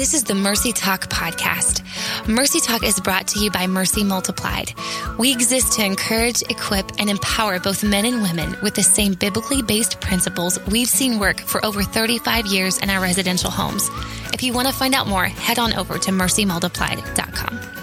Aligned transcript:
This 0.00 0.14
is 0.14 0.24
the 0.24 0.34
Mercy 0.34 0.72
Talk 0.72 1.10
podcast. 1.10 1.84
Mercy 2.26 2.58
Talk 2.58 2.82
is 2.82 2.98
brought 2.98 3.28
to 3.28 3.38
you 3.38 3.50
by 3.50 3.66
Mercy 3.66 4.02
Multiplied. 4.02 4.72
We 5.18 5.30
exist 5.30 5.74
to 5.74 5.84
encourage, 5.84 6.40
equip, 6.48 6.98
and 6.98 7.10
empower 7.10 7.60
both 7.60 7.84
men 7.84 8.06
and 8.06 8.22
women 8.22 8.56
with 8.62 8.74
the 8.74 8.82
same 8.82 9.12
biblically 9.12 9.60
based 9.60 10.00
principles 10.00 10.58
we've 10.68 10.88
seen 10.88 11.18
work 11.18 11.40
for 11.40 11.62
over 11.66 11.82
35 11.82 12.46
years 12.46 12.78
in 12.78 12.88
our 12.88 13.02
residential 13.02 13.50
homes. 13.50 13.90
If 14.32 14.42
you 14.42 14.54
want 14.54 14.68
to 14.68 14.74
find 14.74 14.94
out 14.94 15.06
more, 15.06 15.26
head 15.26 15.58
on 15.58 15.74
over 15.74 15.98
to 15.98 16.10
mercymultiplied.com. 16.10 17.79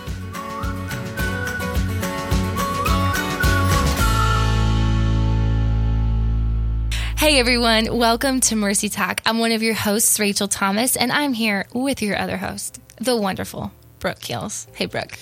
Hey 7.18 7.40
everyone, 7.40 7.98
welcome 7.98 8.40
to 8.42 8.56
Mercy 8.56 8.90
Talk. 8.90 9.22
I'm 9.26 9.40
one 9.40 9.52
of 9.52 9.64
your 9.64 9.74
hosts, 9.74 10.20
Rachel 10.20 10.48
Thomas, 10.48 10.96
and 10.96 11.12
I'm 11.12 11.34
here 11.34 11.66
with 11.74 12.02
your 12.02 12.18
other 12.18 12.38
host, 12.38 12.80
the 13.02 13.16
wonderful 13.16 13.72
Brooke 14.00 14.20
Keels. 14.20 14.68
Hey, 14.74 14.86
Brooke. 14.86 15.18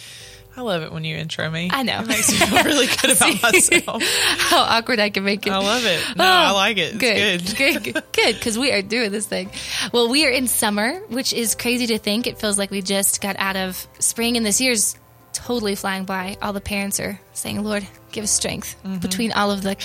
I 0.58 0.62
love 0.62 0.84
it 0.84 0.92
when 0.92 1.04
you 1.04 1.16
intro 1.18 1.50
me. 1.50 1.70
I 1.72 1.84
know. 1.84 2.00
It 2.00 2.08
makes 2.08 2.30
me 2.32 2.38
feel 2.38 2.64
really 2.64 2.88
good 2.88 3.12
about 3.18 3.42
myself. 3.54 4.04
How 4.38 4.60
awkward 4.62 5.00
I 5.00 5.10
can 5.10 5.24
make 5.24 5.46
it. 5.48 5.52
I 5.52 5.58
love 5.58 5.84
it. 5.86 6.02
No, 6.16 6.24
I 6.24 6.52
like 6.52 6.78
it. 6.78 7.02
It's 7.02 7.54
good. 7.54 7.84
good. 7.84 7.94
Good, 7.94 8.04
good, 8.14 8.36
because 8.36 8.58
we 8.58 8.72
are 8.72 8.82
doing 8.82 9.12
this 9.12 9.26
thing. 9.26 9.50
Well, 9.92 10.10
we 10.10 10.26
are 10.26 10.30
in 10.32 10.48
summer, 10.48 11.00
which 11.10 11.34
is 11.34 11.56
crazy 11.56 11.88
to 11.88 11.98
think. 11.98 12.28
It 12.28 12.40
feels 12.40 12.58
like 12.58 12.72
we 12.72 12.82
just 12.82 13.20
got 13.22 13.36
out 13.40 13.56
of 13.58 13.86
spring, 14.00 14.38
and 14.38 14.46
this 14.46 14.62
year's 14.62 14.96
totally 15.34 15.76
flying 15.76 16.06
by. 16.06 16.38
All 16.42 16.54
the 16.54 16.62
parents 16.62 17.00
are 17.02 17.20
saying, 17.34 17.62
Lord, 17.64 17.86
give 18.12 18.24
us 18.24 18.32
strength 18.32 18.76
Mm-hmm. 18.84 19.00
between 19.00 19.32
all 19.34 19.52
of 19.52 19.62
the 19.62 19.76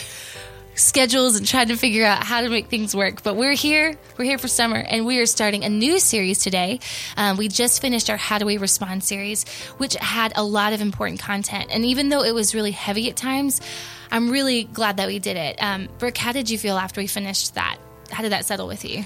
schedules 0.80 1.36
and 1.36 1.46
trying 1.46 1.68
to 1.68 1.76
figure 1.76 2.04
out 2.04 2.24
how 2.24 2.40
to 2.40 2.48
make 2.48 2.66
things 2.68 2.94
work. 2.94 3.22
But 3.22 3.36
we're 3.36 3.54
here. 3.54 3.96
We're 4.16 4.24
here 4.24 4.38
for 4.38 4.48
summer, 4.48 4.76
and 4.76 5.06
we 5.06 5.18
are 5.18 5.26
starting 5.26 5.64
a 5.64 5.68
new 5.68 5.98
series 5.98 6.38
today. 6.38 6.80
Um, 7.16 7.36
we 7.36 7.48
just 7.48 7.80
finished 7.82 8.10
our 8.10 8.16
How 8.16 8.38
Do 8.38 8.46
We 8.46 8.56
Respond 8.58 9.04
series, 9.04 9.44
which 9.78 9.94
had 9.94 10.32
a 10.36 10.42
lot 10.42 10.72
of 10.72 10.80
important 10.80 11.20
content. 11.20 11.68
And 11.70 11.84
even 11.84 12.08
though 12.08 12.22
it 12.22 12.34
was 12.34 12.54
really 12.54 12.70
heavy 12.72 13.10
at 13.10 13.16
times, 13.16 13.60
I'm 14.10 14.30
really 14.30 14.64
glad 14.64 14.96
that 14.96 15.06
we 15.06 15.18
did 15.18 15.36
it. 15.36 15.62
Um, 15.62 15.88
Brooke, 15.98 16.16
how 16.16 16.32
did 16.32 16.50
you 16.50 16.58
feel 16.58 16.76
after 16.76 17.00
we 17.00 17.06
finished 17.06 17.54
that? 17.54 17.78
How 18.10 18.22
did 18.22 18.32
that 18.32 18.44
settle 18.44 18.66
with 18.66 18.84
you? 18.84 19.04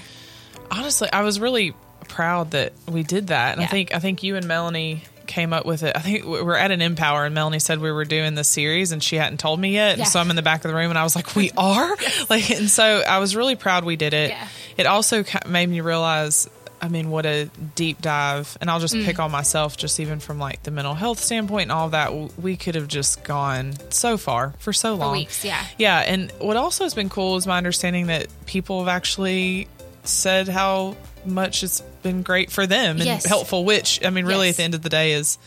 Honestly, 0.71 1.09
I 1.11 1.21
was 1.21 1.39
really 1.39 1.73
proud 2.07 2.51
that 2.51 2.73
we 2.87 3.03
did 3.03 3.27
that. 3.27 3.53
And 3.53 3.61
Yeah. 3.61 3.67
I 3.67 3.69
think 3.69 3.93
I 3.95 3.99
think 3.99 4.23
you 4.23 4.35
and 4.35 4.47
Melanie 4.47 5.03
came 5.27 5.53
up 5.53 5.65
with 5.65 5.83
it. 5.83 5.95
I 5.95 5.99
think 5.99 6.25
we 6.25 6.41
we're 6.41 6.55
at 6.55 6.71
an 6.71 6.81
Empower 6.81 7.25
and 7.25 7.33
Melanie 7.35 7.59
said 7.59 7.79
we 7.79 7.91
were 7.91 8.05
doing 8.05 8.35
this 8.35 8.47
series 8.47 8.91
and 8.91 9.03
she 9.03 9.15
hadn't 9.17 9.39
told 9.39 9.59
me 9.59 9.71
yet. 9.73 9.97
Yeah. 9.97 10.03
And 10.03 10.11
so 10.11 10.19
I'm 10.19 10.29
in 10.29 10.35
the 10.35 10.41
back 10.41 10.63
of 10.65 10.69
the 10.71 10.75
room 10.77 10.89
and 10.89 10.97
I 10.99 11.03
was 11.03 11.15
like, 11.15 11.35
"We 11.35 11.51
are?" 11.57 11.95
Like 12.29 12.49
and 12.51 12.69
so 12.69 12.83
I 13.07 13.19
was 13.19 13.35
really 13.35 13.55
proud 13.55 13.83
we 13.85 13.95
did 13.95 14.13
it. 14.13 14.29
Yeah. 14.31 14.47
It 14.77 14.85
also 14.87 15.23
made 15.47 15.67
me 15.69 15.81
realize 15.81 16.49
I 16.81 16.87
mean, 16.89 17.09
what 17.09 17.25
a 17.25 17.45
deep 17.73 18.01
dive. 18.01 18.57
And 18.61 18.69
I'll 18.69 18.81
just 18.81 18.93
Mm. 18.93 19.05
pick 19.05 19.17
on 19.17 19.31
myself, 19.31 19.75
just 19.77 19.99
even 19.99 20.19
from 20.19 20.37
like 20.37 20.61
the 20.63 20.71
mental 20.71 20.93
health 20.93 21.19
standpoint 21.19 21.63
and 21.63 21.71
all 21.71 21.89
that. 21.89 22.13
We 22.37 22.57
could 22.57 22.75
have 22.75 22.87
just 22.87 23.23
gone 23.23 23.73
so 23.89 24.17
far 24.17 24.53
for 24.59 24.71
so 24.73 24.93
long. 24.93 25.13
weeks, 25.13 25.43
yeah. 25.43 25.65
Yeah. 25.79 25.99
And 25.99 26.31
what 26.39 26.57
also 26.57 26.83
has 26.83 26.93
been 26.93 27.09
cool 27.09 27.37
is 27.37 27.47
my 27.47 27.57
understanding 27.57 28.07
that 28.07 28.27
people 28.45 28.79
have 28.79 28.89
actually 28.89 29.67
said 30.07 30.47
how 30.47 30.95
much 31.25 31.63
it's 31.63 31.81
been 32.03 32.21
great 32.21 32.51
for 32.51 32.67
them 32.67 32.97
and 32.97 33.05
Yes. 33.05 33.25
helpful, 33.25 33.65
which, 33.65 34.03
I 34.05 34.09
mean, 34.09 34.25
really 34.25 34.47
Yes. 34.47 34.55
at 34.55 34.57
the 34.57 34.63
end 34.63 34.73
of 34.75 34.81
the 34.83 34.89
day 34.89 35.13
is 35.13 35.37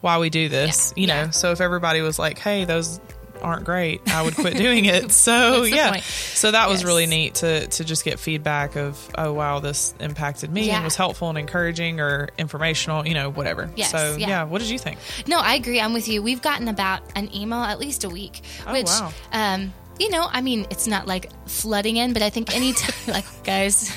why 0.00 0.18
we 0.18 0.30
do 0.30 0.48
this, 0.48 0.92
Yeah. 0.96 1.00
you 1.00 1.06
know? 1.06 1.14
Yeah. 1.24 1.30
So 1.30 1.52
if 1.52 1.60
everybody 1.60 2.00
was 2.00 2.18
like, 2.18 2.38
hey, 2.38 2.64
those 2.64 2.98
aren't 3.42 3.64
great, 3.64 4.00
I 4.06 4.20
would 4.22 4.34
quit 4.34 4.56
doing 4.56 4.84
it. 4.84 5.10
So, 5.12 5.62
yeah. 5.62 5.90
point? 5.92 6.02
So 6.04 6.50
that 6.50 6.68
was 6.68 6.80
Yes. 6.80 6.84
really 6.86 7.06
neat 7.06 7.36
to, 7.36 7.66
to 7.68 7.84
just 7.84 8.04
get 8.04 8.18
feedback 8.18 8.76
of, 8.76 8.98
oh, 9.16 9.32
wow, 9.32 9.60
this 9.60 9.94
impacted 10.00 10.50
me 10.50 10.66
Yeah. 10.66 10.76
and 10.76 10.84
was 10.84 10.94
helpful 10.96 11.28
and 11.30 11.38
encouraging 11.38 12.00
or 12.00 12.28
informational, 12.38 13.06
you 13.06 13.14
know, 13.14 13.30
whatever. 13.30 13.70
Yes, 13.76 13.90
so, 13.92 14.16
yeah. 14.18 14.28
yeah. 14.28 14.42
What 14.44 14.60
did 14.60 14.68
you 14.70 14.78
think? 14.78 14.98
No, 15.26 15.38
I 15.38 15.54
agree. 15.54 15.80
I'm 15.80 15.92
with 15.94 16.08
you. 16.08 16.22
We've 16.22 16.42
gotten 16.42 16.68
about 16.68 17.02
an 17.14 17.34
email 17.34 17.60
at 17.60 17.78
least 17.78 18.04
a 18.04 18.08
week, 18.10 18.42
Oh, 18.66 18.72
which, 18.72 18.86
wow. 18.86 19.12
um, 19.32 19.72
you 19.98 20.10
know, 20.10 20.26
I 20.30 20.40
mean, 20.40 20.66
it's 20.70 20.86
not 20.86 21.06
like 21.06 21.30
flooding 21.46 21.96
in, 21.98 22.12
but 22.12 22.22
I 22.22 22.28
think 22.30 22.54
any 22.54 22.72
time, 22.74 22.94
like, 23.06 23.44
guys 23.44 23.90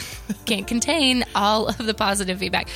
can't 0.45 0.67
contain 0.67 1.23
all 1.35 1.67
of 1.67 1.77
the 1.77 1.93
positive 1.93 2.39
feedback. 2.39 2.67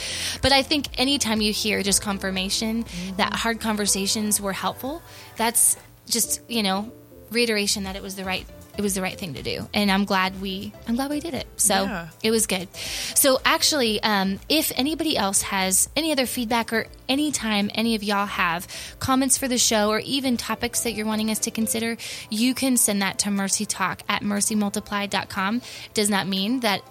But 0.41 0.52
I 0.52 0.62
think 0.63 0.88
anytime 1.00 1.41
you 1.41 1.53
hear 1.53 1.84
just 1.84 2.02
confirmation 2.02 2.85
that 3.18 3.34
hard 3.34 3.59
conversations 3.59 4.40
were 4.41 4.53
helpful, 4.53 5.02
that's 5.35 5.78
just, 6.08 6.41
you 6.50 6.63
know, 6.63 6.91
reiteration 7.31 7.84
that 7.84 7.96
it 7.96 8.02
was 8.02 8.16
the 8.16 8.24
right 8.24 8.46
it 8.78 8.81
was 8.84 8.94
the 8.94 9.02
right 9.02 9.18
thing 9.18 9.34
to 9.34 9.41
do 9.41 9.68
and 9.74 9.91
i'm 9.91 10.06
glad 10.06 10.40
we 10.40 10.72
i'm 10.88 10.96
glad 10.96 11.09
we 11.09 11.19
did 11.19 11.34
it 11.34 11.47
so 11.58 11.74
Yeah. 11.84 12.09
it 12.22 12.30
was 12.30 12.46
good. 12.46 12.68
So, 12.75 13.41
actually, 13.44 14.02
um, 14.03 14.40
if 14.47 14.72
anybody 14.75 15.18
else 15.18 15.41
has 15.41 15.90
any 15.96 16.12
other 16.12 16.28
feedback 16.28 16.72
or 16.72 16.85
anytime 17.09 17.72
any 17.74 17.96
of 17.96 18.03
y'all 18.03 18.28
have 18.28 18.68
comments 19.00 19.35
for 19.35 19.47
the 19.47 19.58
show 19.58 19.90
or 19.90 20.00
even 20.02 20.38
topics 20.38 20.81
that 20.81 20.91
you're 20.94 21.08
wanting 21.08 21.31
us 21.31 21.40
to 21.40 21.52
consider, 21.52 21.97
you 22.29 22.53
can 22.53 22.78
send 22.78 23.02
that 23.02 23.18
to 23.19 23.29
mercytalk 23.29 24.02
at 24.08 24.22
mercymultiplied.com. 24.22 25.62
Does 25.96 26.09
not 26.09 26.28
mean 26.28 26.59
that 26.62 26.81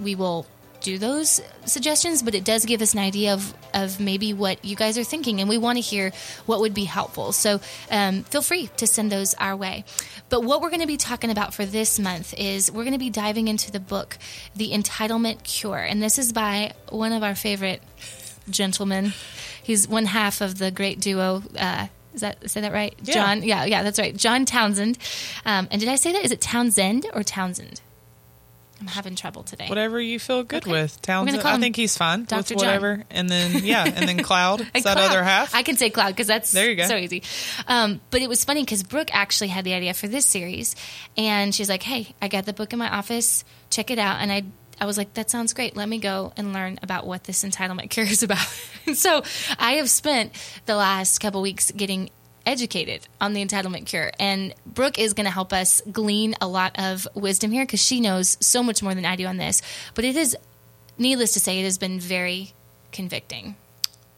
we 0.00 0.14
will 0.14 0.46
do 0.80 0.98
those 0.98 1.40
suggestions, 1.64 2.22
but 2.22 2.34
it 2.34 2.44
does 2.44 2.64
give 2.64 2.82
us 2.82 2.92
an 2.92 3.00
idea 3.00 3.34
of, 3.34 3.52
of 3.74 4.00
maybe 4.00 4.32
what 4.32 4.64
you 4.64 4.76
guys 4.76 4.96
are 4.96 5.04
thinking, 5.04 5.40
and 5.40 5.48
we 5.48 5.58
want 5.58 5.76
to 5.76 5.80
hear 5.80 6.12
what 6.46 6.60
would 6.60 6.74
be 6.74 6.84
helpful. 6.84 7.32
So 7.32 7.60
um, 7.90 8.22
feel 8.22 8.42
free 8.42 8.68
to 8.76 8.86
send 8.86 9.10
those 9.10 9.34
our 9.34 9.56
way. 9.56 9.84
But 10.28 10.44
what 10.44 10.60
we're 10.60 10.70
going 10.70 10.80
to 10.80 10.86
be 10.86 10.96
talking 10.96 11.30
about 11.30 11.54
for 11.54 11.64
this 11.64 11.98
month 11.98 12.34
is 12.38 12.70
we're 12.70 12.84
going 12.84 12.92
to 12.92 12.98
be 12.98 13.10
diving 13.10 13.48
into 13.48 13.70
the 13.70 13.80
book, 13.80 14.18
The 14.54 14.72
Entitlement 14.72 15.42
Cure. 15.42 15.78
And 15.78 16.02
this 16.02 16.18
is 16.18 16.32
by 16.32 16.72
one 16.90 17.12
of 17.12 17.22
our 17.22 17.34
favorite 17.34 17.82
gentlemen. 18.48 19.12
He's 19.62 19.88
one 19.88 20.06
half 20.06 20.40
of 20.40 20.58
the 20.58 20.70
great 20.70 21.00
duo. 21.00 21.42
Uh, 21.58 21.88
is 22.14 22.22
that 22.22 22.50
say 22.50 22.60
that 22.62 22.72
right? 22.72 22.94
Yeah. 23.02 23.14
John. 23.14 23.42
Yeah, 23.42 23.64
yeah, 23.64 23.82
that's 23.82 23.98
right. 23.98 24.16
John 24.16 24.44
Townsend. 24.44 24.98
Um, 25.44 25.68
and 25.70 25.80
did 25.80 25.88
I 25.88 25.96
say 25.96 26.12
that? 26.12 26.24
Is 26.24 26.32
it 26.32 26.40
Townsend 26.40 27.06
or 27.12 27.22
Townsend? 27.22 27.80
I'm 28.80 28.86
having 28.86 29.16
trouble 29.16 29.42
today. 29.42 29.66
Whatever 29.68 30.00
you 30.00 30.18
feel 30.20 30.42
good 30.44 30.62
Okay. 30.62 30.70
with. 30.70 31.02
Townsend, 31.02 31.42
I 31.42 31.58
think 31.58 31.74
he's 31.76 31.96
fine 31.96 32.24
Dr. 32.24 32.38
with 32.38 32.48
John. 32.48 32.56
whatever. 32.58 33.04
And 33.10 33.28
then, 33.28 33.64
yeah, 33.64 33.84
and 33.84 34.08
then 34.08 34.18
Cloud. 34.22 34.60
And 34.60 34.70
Is 34.74 34.84
that 34.84 34.96
cloud. 34.96 35.10
other 35.10 35.22
half? 35.24 35.54
I 35.54 35.62
can 35.62 35.76
say 35.76 35.90
cloud 35.90 36.08
because 36.10 36.26
that's 36.28 36.52
There 36.52 36.68
you 36.70 36.76
go. 36.76 36.86
so 36.86 36.96
easy. 36.96 37.22
Um, 37.66 38.00
but 38.10 38.22
it 38.22 38.28
was 38.28 38.44
funny 38.44 38.62
because 38.62 38.82
Brooke 38.84 39.08
actually 39.12 39.48
had 39.48 39.64
the 39.64 39.74
idea 39.74 39.94
for 39.94 40.06
this 40.06 40.26
series, 40.26 40.76
and 41.16 41.54
she's 41.54 41.68
like, 41.68 41.82
"Hey, 41.82 42.14
I 42.22 42.28
got 42.28 42.46
the 42.46 42.52
book 42.52 42.72
in 42.72 42.78
my 42.78 42.88
office. 42.88 43.44
Check 43.70 43.90
it 43.90 43.98
out." 43.98 44.20
And 44.20 44.30
I, 44.30 44.44
I 44.80 44.86
was 44.86 44.96
like, 44.96 45.14
"That 45.14 45.28
sounds 45.28 45.54
great. 45.54 45.76
Let 45.76 45.88
me 45.88 45.98
go 45.98 46.32
and 46.36 46.52
learn 46.52 46.78
about 46.82 47.06
what 47.06 47.24
this 47.24 47.42
entitlement 47.44 47.90
cure 47.90 48.06
is 48.06 48.22
about." 48.22 48.38
so 48.94 49.22
I 49.58 49.72
have 49.72 49.90
spent 49.90 50.32
the 50.66 50.76
last 50.76 51.18
couple 51.18 51.42
weeks 51.42 51.72
getting 51.72 52.10
educated 52.48 53.06
on 53.20 53.34
the 53.34 53.44
entitlement 53.44 53.86
cure. 53.86 54.10
And 54.18 54.54
brooke 54.66 54.98
is 54.98 55.12
going 55.12 55.26
to 55.26 55.30
help 55.30 55.52
us 55.52 55.82
glean 55.92 56.34
a 56.40 56.48
lot 56.48 56.78
of 56.78 57.06
wisdom 57.14 57.52
here 57.52 57.64
because 57.64 57.84
she 57.84 58.00
knows 58.00 58.38
so 58.40 58.62
much 58.62 58.82
more 58.82 58.94
than 58.94 59.04
i 59.04 59.14
do 59.16 59.26
on 59.26 59.36
this. 59.36 59.60
But 59.94 60.04
it 60.04 60.16
is 60.16 60.36
needless 60.96 61.34
to 61.34 61.40
say 61.40 61.60
it 61.60 61.64
has 61.64 61.78
been 61.78 62.00
very 62.00 62.54
convicting. 62.90 63.54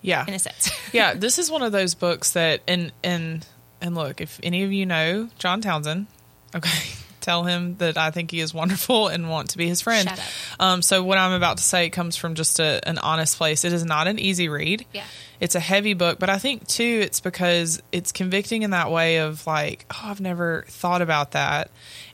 Yeah. 0.02 0.24
in 0.26 0.32
a 0.32 0.38
sense. 0.38 0.70
Yeah, 0.92 1.12
this 1.14 1.38
is 1.38 1.50
one 1.50 1.62
of 1.62 1.72
those 1.72 1.94
books 1.94 2.32
that 2.32 2.62
and 2.66 2.92
and 3.04 3.46
and 3.80 3.94
look, 3.94 4.20
if 4.20 4.40
any 4.42 4.62
of 4.62 4.72
you 4.72 4.86
know 4.86 5.28
John 5.38 5.60
Townsend, 5.60 6.06
okay, 6.54 6.94
tell 7.30 7.44
him 7.44 7.76
that 7.78 7.96
I 7.96 8.10
think 8.10 8.30
he 8.32 8.40
is 8.40 8.52
wonderful 8.52 9.06
and 9.08 9.30
want 9.30 9.50
to 9.50 9.58
be 9.58 9.66
his 9.68 9.80
friend. 9.80 10.10
Um, 10.58 10.82
so 10.82 11.02
what 11.04 11.16
I'm 11.18 11.32
about 11.32 11.58
to 11.58 11.62
say 11.62 11.88
comes 11.90 12.16
from 12.16 12.34
just 12.34 12.58
a, 12.58 12.80
an 12.88 12.98
honest 12.98 13.36
place. 13.38 13.64
It 13.64 13.72
is 13.72 13.84
not 13.84 14.08
an 14.08 14.18
easy 14.18 14.48
read. 14.48 14.84
Yeah. 14.92 15.04
It's 15.38 15.54
a 15.54 15.60
heavy 15.60 15.94
book, 15.94 16.18
but 16.18 16.28
I 16.28 16.38
think 16.38 16.66
too 16.66 17.00
it's 17.02 17.20
because 17.20 17.80
it's 17.92 18.12
convicting 18.12 18.62
in 18.62 18.70
that 18.72 18.90
way 18.90 19.18
of 19.18 19.46
like, 19.46 19.86
oh, 19.90 20.00
I've 20.10 20.20
never 20.20 20.64
thought 20.68 21.02
about 21.02 21.30
that. 21.32 21.70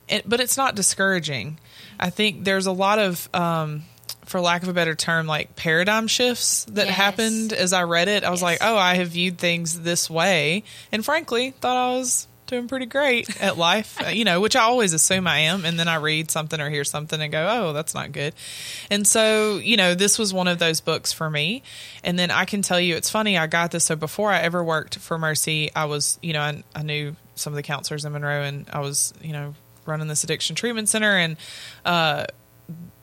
It, 0.07 0.23
but 0.29 0.39
it's 0.39 0.55
not 0.55 0.75
discouraging. 0.75 1.59
I 1.99 2.09
think 2.11 2.43
there's 2.45 2.67
a 2.67 2.71
lot 2.71 2.99
of 2.99 3.27
um, 3.33 3.83
for 4.25 4.39
lack 4.39 4.63
of 4.63 4.69
a 4.69 4.73
better 4.73 4.95
term, 4.95 5.25
like 5.27 5.55
paradigm 5.55 6.07
shifts 6.07 6.65
that 6.71 6.85
Yes. 6.87 6.95
happened 6.95 7.51
as 7.53 7.73
I 7.73 7.83
read 7.83 8.07
it. 8.07 8.23
I 8.23 8.29
was 8.29 8.39
Yes. 8.41 8.43
like, 8.43 8.57
oh, 8.61 8.77
I 8.77 8.95
have 8.95 9.09
viewed 9.09 9.37
things 9.37 9.79
this 9.81 10.09
way. 10.09 10.63
And 10.91 11.03
frankly, 11.03 11.51
thought 11.59 11.75
I 11.75 11.97
was 11.97 12.27
doing 12.47 12.67
pretty 12.67 12.85
great 12.85 13.41
at 13.41 13.57
life, 13.57 13.97
uh, 14.03 14.09
you 14.09 14.25
know, 14.25 14.41
which 14.41 14.55
I 14.55 14.61
always 14.61 14.93
assume 14.93 15.27
I 15.27 15.39
am. 15.39 15.65
And 15.65 15.79
then 15.79 15.87
I 15.87 15.95
read 15.95 16.31
something 16.31 16.59
or 16.59 16.69
hear 16.69 16.83
something 16.83 17.21
and 17.21 17.31
go, 17.31 17.47
oh, 17.49 17.73
that's 17.73 17.93
not 17.93 18.11
good. 18.11 18.33
And 18.89 19.05
so, 19.05 19.57
you 19.57 19.77
know, 19.77 19.93
this 19.93 20.17
was 20.17 20.33
one 20.33 20.47
of 20.47 20.59
those 20.59 20.81
books 20.81 21.13
for 21.13 21.29
me. 21.29 21.63
And 22.03 22.17
then 22.17 22.31
I 22.31 22.45
can 22.45 22.61
tell 22.61 22.79
you, 22.79 22.95
it's 22.95 23.09
funny, 23.09 23.37
I 23.37 23.47
got 23.47 23.71
this. 23.71 23.85
So 23.85 23.95
before 23.95 24.31
I 24.31 24.39
ever 24.39 24.63
worked 24.63 24.97
for 24.97 25.17
Mercy, 25.17 25.69
I 25.75 25.85
was, 25.85 26.17
you 26.21 26.33
know, 26.33 26.41
I, 26.41 26.63
I 26.75 26.83
knew 26.83 27.15
some 27.35 27.53
of 27.53 27.55
the 27.55 27.63
counselors 27.63 28.05
in 28.05 28.13
Monroe 28.13 28.41
and 28.41 28.65
I 28.71 28.79
was, 28.79 29.13
you 29.21 29.33
know, 29.33 29.53
running 29.85 30.07
this 30.07 30.23
addiction 30.23 30.55
treatment 30.55 30.89
center. 30.89 31.15
And, 31.15 31.37
uh, 31.85 32.25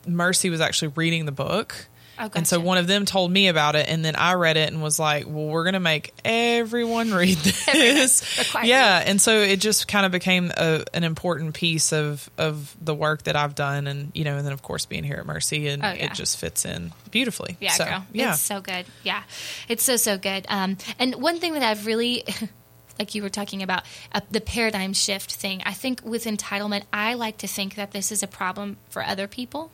Mercy 0.07 0.49
was 0.49 0.61
actually 0.61 0.89
reading 0.95 1.25
the 1.25 1.31
book 1.31 1.87
Oh, 2.17 2.29
And 2.33 2.47
so 2.47 2.59
one 2.59 2.77
of 2.77 2.87
them 2.87 3.05
told 3.05 3.31
me 3.31 3.47
about 3.49 3.75
it, 3.75 3.89
and 3.89 4.03
then 4.05 4.15
I 4.15 4.35
read 4.35 4.55
it 4.57 4.71
and 4.71 4.81
was 4.81 4.97
like, 4.99 5.25
"Well, 5.25 5.47
we're 5.47 5.63
going 5.63 5.73
to 5.73 5.79
make 5.79 6.13
everyone 6.23 7.13
read 7.13 7.37
this." 7.37 8.55
Yeah, 8.63 9.03
and 9.05 9.19
so 9.19 9.41
it 9.41 9.59
just 9.59 9.87
kind 9.87 10.05
of 10.05 10.11
became 10.11 10.51
a, 10.55 10.83
an 10.93 11.03
important 11.03 11.53
piece 11.53 11.91
of 11.91 12.29
of 12.37 12.75
the 12.81 12.95
work 12.95 13.23
that 13.23 13.35
I've 13.35 13.53
done, 13.55 13.87
and 13.87 14.11
you 14.13 14.23
know, 14.23 14.37
and 14.37 14.45
then 14.45 14.53
of 14.53 14.61
course 14.61 14.85
being 14.85 15.03
here 15.03 15.17
at 15.17 15.25
Mercy, 15.25 15.67
and 15.67 15.83
Oh, 15.83 15.87
yeah. 15.87 16.05
it 16.05 16.13
just 16.13 16.37
fits 16.37 16.65
in 16.65 16.93
beautifully. 17.11 17.57
Yeah, 17.59 17.71
so, 17.71 17.85
girl. 17.85 18.05
Yeah, 18.13 18.31
It's 18.33 18.41
so 18.41 18.61
good. 18.61 18.85
Yeah. 19.03 19.23
It's 19.67 19.83
so, 19.83 19.97
so 19.97 20.17
good. 20.17 20.45
Um, 20.49 20.77
and 20.99 21.15
one 21.15 21.39
thing 21.39 21.53
that 21.53 21.63
I've 21.63 21.85
really, 21.85 22.23
like 22.99 23.13
you 23.15 23.21
were 23.23 23.29
talking 23.29 23.61
about, 23.61 23.83
uh, 24.13 24.21
the 24.31 24.41
paradigm 24.41 24.93
shift 24.93 25.33
thing, 25.33 25.61
I 25.65 25.73
think 25.73 26.01
with 26.03 26.25
entitlement, 26.25 26.83
I 26.93 27.13
like 27.13 27.37
to 27.39 27.47
think 27.47 27.75
that 27.75 27.91
this 27.91 28.11
is 28.11 28.23
a 28.23 28.27
problem 28.27 28.77
for 28.89 29.03
other 29.03 29.27
people. 29.27 29.71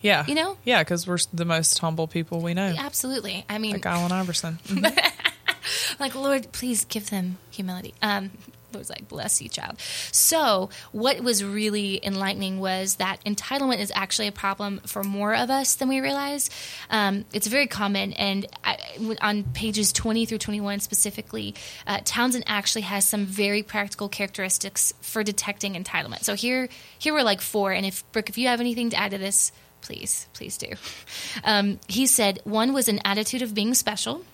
Yeah, 0.00 0.24
You 0.26 0.34
know? 0.34 0.56
yeah, 0.64 0.82
because 0.82 1.06
we're 1.06 1.18
the 1.32 1.44
most 1.44 1.78
humble 1.78 2.06
people 2.06 2.40
we 2.40 2.54
know, 2.54 2.74
Absolutely. 2.78 3.44
I 3.48 3.58
mean, 3.58 3.72
like 3.72 3.86
Alan 3.86 4.12
Iverson. 4.12 4.58
like, 6.00 6.14
Lord, 6.14 6.52
please 6.52 6.84
give 6.84 7.10
them 7.10 7.38
humility. 7.50 7.94
Um, 8.02 8.30
Lord's 8.72 8.90
like, 8.90 9.08
bless 9.08 9.40
you, 9.40 9.48
child. 9.48 9.80
So, 10.12 10.68
what 10.92 11.20
was 11.22 11.42
really 11.42 12.04
enlightening 12.04 12.60
was 12.60 12.96
that 12.96 13.22
entitlement 13.24 13.78
is 13.78 13.90
actually 13.94 14.28
a 14.28 14.32
problem 14.32 14.80
for 14.80 15.02
more 15.02 15.34
of 15.34 15.48
us 15.48 15.76
than 15.76 15.88
we 15.88 16.00
realize. 16.00 16.50
Um, 16.90 17.24
it's 17.32 17.46
very 17.46 17.66
common, 17.66 18.12
and 18.12 18.46
I, 18.62 18.78
on 19.22 19.44
pages 19.44 19.90
20 19.92 20.26
through 20.26 20.38
21 20.38 20.80
specifically, 20.80 21.54
uh, 21.86 22.00
Townsend 22.04 22.44
actually 22.46 22.82
has 22.82 23.06
some 23.06 23.24
very 23.24 23.62
practical 23.62 24.08
characteristics 24.08 24.92
for 25.00 25.24
detecting 25.24 25.72
entitlement. 25.72 26.24
So, 26.24 26.34
here, 26.34 26.68
here 26.98 27.14
were 27.14 27.22
like 27.22 27.40
four, 27.40 27.72
and 27.72 27.86
if, 27.86 28.04
Brooke, 28.12 28.28
if 28.28 28.36
you 28.36 28.48
have 28.48 28.60
anything 28.60 28.90
to 28.90 28.98
add 28.98 29.12
to 29.12 29.18
this, 29.18 29.50
please, 29.80 30.28
please 30.34 30.58
do. 30.58 30.72
Um, 31.44 31.80
he 31.88 32.06
said 32.06 32.40
one 32.44 32.72
was 32.72 32.88
an 32.88 33.00
attitude 33.04 33.42
of 33.42 33.54
being 33.54 33.74
special 33.74 34.24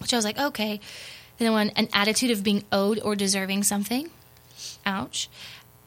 which 0.00 0.12
I 0.12 0.16
was 0.16 0.24
like, 0.24 0.38
okay. 0.38 0.80
Then 1.38 1.52
one, 1.52 1.70
an 1.70 1.88
attitude 1.92 2.30
of 2.30 2.42
being 2.42 2.64
owed 2.72 3.00
or 3.00 3.14
deserving 3.14 3.64
something. 3.64 4.10
Ouch. 4.86 5.28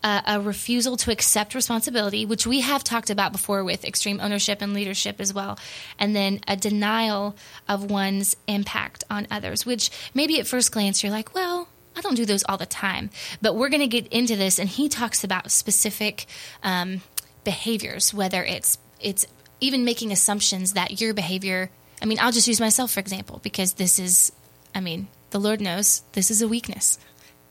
Uh, 0.04 0.22
a 0.26 0.42
refusal 0.42 0.98
to 0.98 1.12
accept 1.12 1.54
responsibility, 1.54 2.26
which 2.26 2.48
we 2.48 2.62
have 2.62 2.84
talked 2.84 3.12
about 3.12 3.32
before 3.32 3.64
with 3.64 3.86
extreme 3.86 4.20
ownership 4.20 4.60
and 4.62 4.74
leadership 4.74 5.22
as 5.22 5.34
well. 5.34 5.60
And 6.00 6.16
then 6.16 6.40
a 6.48 6.56
denial 6.56 7.36
of 7.68 7.92
one's 7.92 8.36
impact 8.48 9.04
on 9.12 9.28
others, 9.30 9.66
which 9.66 9.92
maybe 10.14 10.40
at 10.40 10.48
first 10.48 10.72
glance 10.72 11.04
you're 11.04 11.12
like, 11.12 11.36
well, 11.36 11.68
I 11.96 12.02
don't 12.02 12.16
do 12.16 12.26
those 12.26 12.44
all 12.48 12.58
the 12.58 12.66
time. 12.66 13.12
But 13.42 13.56
we're 13.56 13.70
going 13.70 13.82
to 13.82 13.88
get 13.88 14.08
into 14.08 14.36
this, 14.36 14.58
and 14.58 14.70
he 14.70 14.90
talks 14.90 15.24
about 15.24 15.52
specific 15.52 16.26
um, 16.64 17.02
behaviors, 17.44 18.14
whether 18.14 18.44
it's 18.44 18.78
it's 19.00 19.26
even 19.60 19.84
making 19.86 20.12
assumptions 20.12 20.74
that 20.74 21.02
your 21.02 21.14
behavior. 21.14 21.70
I 22.02 22.06
mean, 22.06 22.18
I'll 22.20 22.32
just 22.32 22.48
use 22.48 22.60
myself 22.60 22.92
for 22.92 23.00
example 23.00 23.40
because 23.44 23.74
this 23.74 24.00
is, 24.00 24.32
I 24.74 24.80
mean, 24.82 25.08
the 25.30 25.40
Lord 25.40 25.62
knows 25.62 26.02
this 26.14 26.32
is 26.32 26.42
a 26.42 26.48
weakness. 26.48 26.98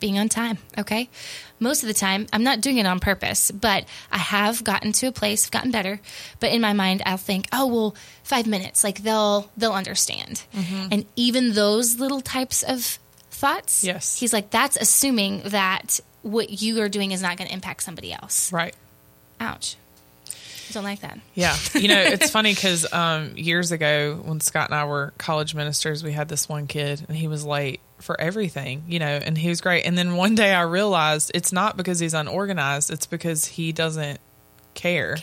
Being 0.01 0.19
on 0.19 0.31
time, 0.31 0.57
okay? 0.79 1.11
Most 1.59 1.83
of 1.83 1.87
the 1.87 1.93
time, 1.93 2.27
I'm 2.33 2.43
not 2.43 2.63
doing 2.63 2.79
it 2.79 2.87
on 2.87 3.01
purpose, 3.01 3.51
but 3.51 3.85
I 4.11 4.17
have 4.17 4.65
gotten 4.65 4.93
to 4.93 5.09
a 5.09 5.13
place, 5.13 5.51
gotten 5.51 5.71
better. 5.71 6.01
But 6.41 6.53
in 6.53 6.63
my 6.63 6.73
mind, 6.73 7.03
I'll 7.05 7.19
think, 7.19 7.49
oh 7.53 7.67
well, 7.67 7.95
five 8.23 8.47
minutes, 8.47 8.83
like 8.83 9.03
they'll 9.03 9.51
they'll 9.59 9.75
understand. 9.75 10.43
Mm-hmm. 10.55 10.89
And 10.91 11.05
even 11.17 11.53
those 11.53 12.01
little 12.01 12.23
types 12.23 12.63
of 12.63 12.99
thoughts, 13.31 13.85
Yes. 13.85 14.17
he's 14.19 14.33
like, 14.33 14.49
that's 14.49 14.79
assuming 14.79 15.43
that 15.47 16.01
what 16.23 16.63
you 16.63 16.81
are 16.81 16.89
doing 16.89 17.13
is 17.13 17.21
not 17.21 17.37
going 17.37 17.49
to 17.49 17.55
impact 17.55 17.83
somebody 17.83 18.11
else. 18.13 18.51
right. 18.55 18.75
Ouch. 19.41 19.77
Don't 20.73 20.85
like 20.85 21.01
that. 21.01 21.19
Yeah. 21.35 21.57
You 21.75 21.89
know, 21.89 22.01
it's 22.01 22.31
funny 22.31 22.53
because 22.55 22.91
um, 22.93 23.37
years 23.37 23.73
ago, 23.73 24.21
when 24.25 24.39
Scott 24.41 24.71
and 24.71 24.75
I 24.75 24.85
were 24.85 25.13
college 25.19 25.55
ministers, 25.55 26.05
we 26.05 26.13
had 26.13 26.29
this 26.29 26.49
one 26.49 26.67
kid 26.69 27.05
and 27.09 27.17
he 27.17 27.27
was 27.27 27.45
late 27.45 27.81
for 27.99 28.21
everything, 28.21 28.85
you 28.87 28.99
know, 29.01 29.07
and 29.07 29.37
he 29.37 29.49
was 29.49 29.61
great. 29.61 29.85
And 29.87 29.99
then 29.99 30.15
one 30.15 30.35
day 30.37 30.53
I 30.55 30.63
realized 30.63 31.33
it's 31.35 31.53
not 31.53 31.77
because 31.77 31.99
he's 31.99 32.15
unorganized, 32.15 32.91
it's 32.91 33.07
because 33.07 33.47
he 33.47 33.73
doesn't 33.73 34.21
care. 34.75 35.17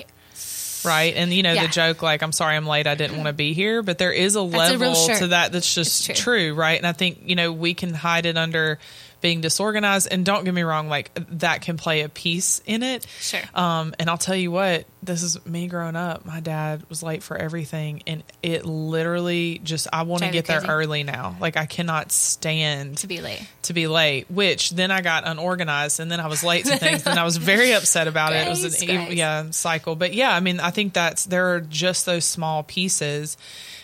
Right. 0.85 1.13
And, 1.15 1.33
you 1.33 1.43
know, 1.43 1.53
Yeah. 1.53 1.63
the 1.67 1.71
joke, 1.71 2.01
like, 2.01 2.21
I'm 2.21 2.31
sorry 2.31 2.55
I'm 2.55 2.67
late, 2.67 2.85
I 2.87 2.95
didn't 2.95 3.15
want 3.17 3.27
to 3.27 3.33
be 3.33 3.53
here. 3.53 3.81
But 3.81 3.97
there 3.97 4.11
is 4.11 4.35
a 4.35 4.39
a 4.39 4.41
level 4.41 4.93
shirt. 4.95 5.19
to 5.19 5.27
that 5.27 5.51
that's 5.51 5.73
just 5.73 6.05
true. 6.05 6.15
true. 6.15 6.53
Right. 6.53 6.77
And 6.77 6.85
I 6.85 6.91
think, 6.91 7.21
you 7.25 7.35
know, 7.35 7.51
we 7.51 7.73
can 7.73 7.93
hide 7.93 8.25
it 8.25 8.37
under 8.37 8.79
being 9.27 9.41
disorganized. 9.41 10.07
And 10.09 10.25
don't 10.25 10.45
get 10.45 10.53
me 10.53 10.63
wrong, 10.63 10.87
like, 10.87 11.11
that 11.39 11.61
can 11.61 11.75
play 11.75 12.01
a 12.01 12.09
piece 12.09 12.61
in 12.65 12.81
it. 12.81 13.05
Sure. 13.19 13.41
Um, 13.53 13.93
and 13.99 14.09
I'll 14.09 14.17
tell 14.17 14.35
you 14.37 14.51
what, 14.51 14.85
this 15.03 15.21
is 15.21 15.45
me 15.45 15.67
growing 15.67 15.97
up. 15.97 16.25
My 16.25 16.39
dad 16.39 16.83
was 16.89 17.03
late 17.03 17.23
for 17.23 17.35
everything, 17.37 18.03
and 18.07 18.23
it 18.41 18.65
literally 18.65 19.59
just 19.63 19.87
I 19.91 20.03
want 20.03 20.23
to 20.23 20.31
get 20.31 20.45
there 20.45 20.61
early 20.67 21.03
now. 21.03 21.35
Like 21.39 21.57
I 21.57 21.65
cannot 21.65 22.11
stand 22.11 22.97
To 22.99 23.07
be 23.07 23.19
late. 23.21 23.45
to 23.63 23.73
be 23.73 23.87
late. 23.87 24.29
Which 24.31 24.71
then 24.71 24.91
I 24.91 25.01
got 25.01 25.27
unorganized, 25.27 25.99
and 25.99 26.09
then 26.11 26.19
I 26.19 26.27
was 26.27 26.43
late 26.43 26.65
to 26.65 26.77
things, 26.77 27.05
and 27.05 27.19
I 27.19 27.23
was 27.23 27.37
very 27.37 27.71
upset 27.73 28.07
about 28.07 28.33
it. 28.33 28.47
It 28.47 28.49
was 28.49 28.63
an 28.81 28.85
grace. 28.87 29.13
yeah 29.13 29.49
cycle, 29.51 29.95
but 29.95 30.13
yeah, 30.13 30.33
I 30.33 30.39
mean, 30.39 30.59
I 30.59 30.71
think 30.71 30.93
that's 30.93 31.25
there 31.25 31.53
are 31.55 31.61
just 31.61 32.05
those 32.05 32.25
small 32.25 32.63
pieces. 32.63 33.37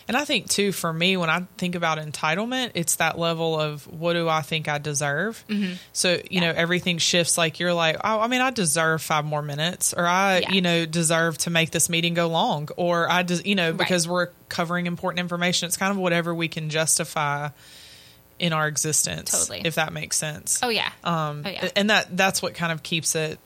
And 0.06 0.16
I 0.16 0.24
think 0.24 0.48
too, 0.50 0.70
for 0.72 0.92
me, 0.92 1.16
when 1.16 1.30
I 1.30 1.46
think 1.56 1.74
about 1.74 1.98
entitlement, 1.98 2.72
it's 2.74 2.96
that 2.96 3.18
level 3.18 3.58
of 3.58 3.86
what 3.86 4.12
do 4.12 4.28
I 4.28 4.42
think 4.42 4.68
I 4.68 4.78
deserve. 4.78 5.42
Mm-hmm. 5.48 5.74
So 5.92 6.18
you 6.30 6.40
know, 6.40 6.50
everything 6.50 6.98
shifts. 6.98 7.38
Like 7.38 7.58
you're 7.58 7.72
like, 7.74 7.96
oh, 8.04 8.20
I 8.20 8.26
mean, 8.28 8.40
I 8.42 8.50
deserve 8.50 9.00
five 9.02 9.24
more 9.24 9.42
minutes, 9.42 9.94
or 9.94 10.06
I, 10.06 10.38
Yeah. 10.40 10.52
you 10.52 10.60
know, 10.60 10.84
deserve 10.86 11.38
to 11.38 11.50
make 11.50 11.70
this 11.70 11.88
meeting 11.88 12.14
go 12.14 12.28
long, 12.28 12.68
or 12.76 13.10
I 13.10 13.22
just, 13.22 13.46
you 13.46 13.54
know, 13.54 13.70
Right. 13.70 13.78
because 13.78 14.06
we're 14.06 14.28
covering 14.48 14.86
important 14.86 15.20
information. 15.20 15.66
It's 15.68 15.76
kind 15.76 15.90
of 15.90 15.96
whatever 15.96 16.34
we 16.34 16.48
can 16.48 16.68
justify 16.70 17.48
in 18.38 18.52
our 18.52 18.66
existence, 18.68 19.30
Totally. 19.30 19.62
if 19.64 19.76
that 19.76 19.92
makes 19.92 20.16
sense. 20.16 20.60
Oh 20.62 20.68
yeah. 20.68 20.90
Um, 21.04 21.44
oh 21.46 21.48
yeah. 21.48 21.68
and 21.76 21.88
that 21.90 22.16
that's 22.16 22.42
what 22.42 22.54
kind 22.54 22.72
of 22.72 22.82
keeps 22.82 23.14
it 23.14 23.38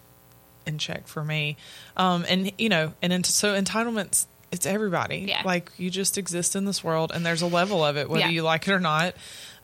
in 0.67 0.79
check 0.79 1.07
for 1.07 1.23
me. 1.23 1.57
Um, 1.97 2.25
and 2.29 2.51
you 2.59 2.69
know, 2.69 2.95
and 3.03 3.13
ent- 3.13 3.27
so 3.27 3.59
entitlements, 3.61 4.27
it's 4.51 4.67
everybody. 4.67 5.27
Yeah. 5.29 5.43
Like 5.45 5.71
you 5.77 5.91
just 5.91 6.17
exist 6.19 6.57
in 6.57 6.65
this 6.65 6.83
world, 6.83 7.13
and 7.15 7.25
there's 7.25 7.43
a 7.43 7.47
level 7.47 7.85
of 7.85 7.97
it, 7.97 8.09
whether 8.09 8.25
Yeah. 8.27 8.31
you 8.31 8.43
like 8.43 8.67
it 8.69 8.73
or 8.73 8.81
not. 8.81 9.15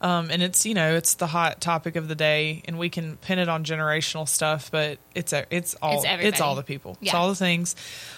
Um, 0.00 0.30
and 0.30 0.42
it's 0.42 0.66
you 0.66 0.74
know 0.74 0.94
it's 0.96 1.14
the 1.14 1.26
hot 1.26 1.62
topic 1.62 1.96
of 1.96 2.08
the 2.08 2.14
day, 2.14 2.62
and 2.66 2.78
we 2.78 2.90
can 2.90 3.16
pin 3.16 3.38
it 3.38 3.48
on 3.48 3.64
generational 3.64 4.28
stuff, 4.28 4.70
but 4.70 4.98
it's 5.14 5.32
a, 5.32 5.46
it's 5.50 5.74
all 5.80 6.02
It's 6.04 6.24
it's, 6.24 6.40
all 6.42 6.56
the 6.56 6.62
people, 6.62 6.98
it's 7.00 7.14
all 7.14 7.28
the 7.28 7.34
things, 7.34 7.74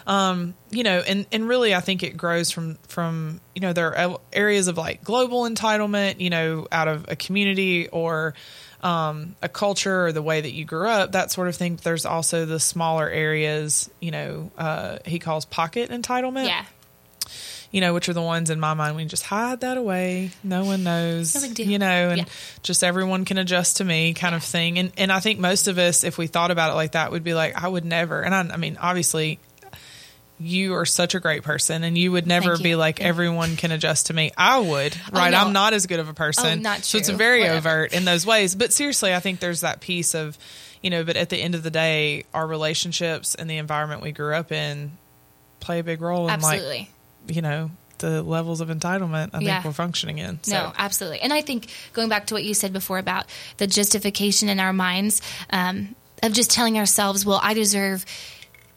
um, 0.06 0.54
you 0.70 0.82
know, 0.82 0.98
and 1.06 1.26
and 1.30 1.46
really 1.48 1.74
I 1.76 1.80
think 1.80 2.02
it 2.02 2.16
grows 2.16 2.50
from 2.50 2.76
from 2.88 3.40
you 3.54 3.60
know 3.60 3.72
there 3.72 3.96
are 3.96 4.18
areas 4.32 4.66
of 4.66 4.76
like 4.76 5.04
global 5.04 5.42
entitlement, 5.42 6.18
you 6.18 6.30
know, 6.30 6.66
out 6.72 6.88
of 6.88 7.04
a 7.08 7.14
community 7.14 7.86
or 7.88 8.34
um, 8.82 9.36
a 9.42 9.48
culture 9.48 10.06
or 10.06 10.12
the 10.12 10.22
way 10.22 10.40
that 10.40 10.52
you 10.52 10.64
grew 10.64 10.88
up, 10.88 11.12
that 11.12 11.30
sort 11.32 11.48
of 11.48 11.56
thing. 11.56 11.78
There's 11.82 12.06
also 12.06 12.44
the 12.46 12.60
smaller 12.60 13.08
areas, 13.08 13.90
you 14.00 14.10
know, 14.10 14.50
uh, 14.58 14.98
he 15.04 15.18
calls 15.18 15.44
pocket 15.44 15.90
entitlement 15.90 16.46
yeah. 16.46 16.64
you 17.70 17.80
know, 17.80 17.94
which 17.94 18.08
are 18.08 18.12
the 18.12 18.22
ones 18.22 18.50
in 18.50 18.60
my 18.60 18.74
mind 18.74 18.96
we 18.96 19.04
just 19.06 19.24
hide 19.24 19.60
that 19.60 19.76
away. 19.76 20.30
No 20.44 20.64
one 20.64 20.84
knows, 20.84 21.34
No 21.34 21.64
you 21.64 21.78
know, 21.78 22.10
and 22.10 22.18
Yeah. 22.18 22.24
just 22.62 22.84
everyone 22.84 23.24
can 23.24 23.38
adjust 23.38 23.78
to 23.78 23.84
me 23.84 24.14
kind 24.14 24.34
of 24.34 24.42
thing. 24.42 24.78
And 24.78 24.92
and 24.96 25.10
I 25.12 25.20
think 25.20 25.38
most 25.40 25.68
of 25.68 25.78
us, 25.78 26.04
if 26.04 26.18
we 26.18 26.26
thought 26.26 26.50
about 26.50 26.70
it 26.70 26.74
like 26.74 26.92
that, 26.92 27.10
would 27.12 27.24
be 27.24 27.34
like, 27.34 27.60
I 27.60 27.66
would 27.66 27.84
never. 27.84 28.22
And 28.22 28.34
I, 28.34 28.54
I 28.54 28.56
mean, 28.56 28.78
obviously, 28.80 29.38
you 30.38 30.74
are 30.74 30.84
such 30.84 31.14
a 31.14 31.20
great 31.20 31.42
person, 31.42 31.82
and 31.84 31.96
you 31.96 32.12
would 32.12 32.26
never 32.26 32.54
you. 32.56 32.62
be 32.62 32.74
like 32.76 33.00
everyone 33.00 33.56
can 33.56 33.72
adjust 33.72 34.06
to 34.06 34.14
me. 34.14 34.32
I 34.36 34.58
would, 34.60 34.96
right? 35.12 35.30
no. 35.30 35.38
I'm 35.38 35.52
not 35.52 35.72
as 35.72 35.86
good 35.86 35.98
of 36.00 36.08
a 36.08 36.14
person, 36.14 36.58
Oh, 36.58 36.62
not 36.62 36.84
so 36.84 36.98
it's 36.98 37.08
very 37.08 37.40
Whatever. 37.40 37.56
overt 37.70 37.92
in 37.94 38.04
those 38.04 38.26
ways. 38.26 38.54
But 38.54 38.72
seriously, 38.72 39.14
I 39.14 39.20
think 39.20 39.40
there's 39.40 39.62
that 39.62 39.80
piece 39.80 40.14
of, 40.14 40.36
you 40.82 40.90
know, 40.90 41.04
but 41.04 41.16
at 41.16 41.30
the 41.30 41.38
end 41.38 41.54
of 41.54 41.62
the 41.62 41.70
day, 41.70 42.24
our 42.34 42.46
relationships 42.46 43.34
and 43.34 43.48
the 43.48 43.56
environment 43.56 44.02
we 44.02 44.12
grew 44.12 44.34
up 44.34 44.52
in 44.52 44.92
play 45.60 45.78
a 45.78 45.82
big 45.82 46.00
role 46.02 46.28
in 46.28 46.40
like 46.42 46.60
Absolutely. 46.60 46.90
you 47.28 47.42
know 47.42 47.70
the 47.98 48.22
levels 48.22 48.60
of 48.60 48.68
entitlement 48.68 49.30
I 49.32 49.40
Yeah. 49.40 49.54
think 49.54 49.64
we're 49.64 49.72
functioning 49.72 50.18
in. 50.18 50.38
So, 50.42 50.52
No, 50.52 50.72
absolutely. 50.76 51.20
And 51.20 51.32
I 51.32 51.40
think 51.40 51.72
going 51.94 52.10
back 52.10 52.26
to 52.26 52.34
what 52.34 52.44
you 52.44 52.52
said 52.52 52.74
before 52.74 52.98
about 52.98 53.24
the 53.56 53.66
justification 53.66 54.50
in 54.50 54.60
our 54.60 54.74
minds 54.74 55.22
um, 55.48 55.94
of 56.22 56.34
just 56.34 56.50
telling 56.50 56.78
ourselves, 56.78 57.24
well, 57.24 57.40
I 57.42 57.54
deserve, 57.54 58.04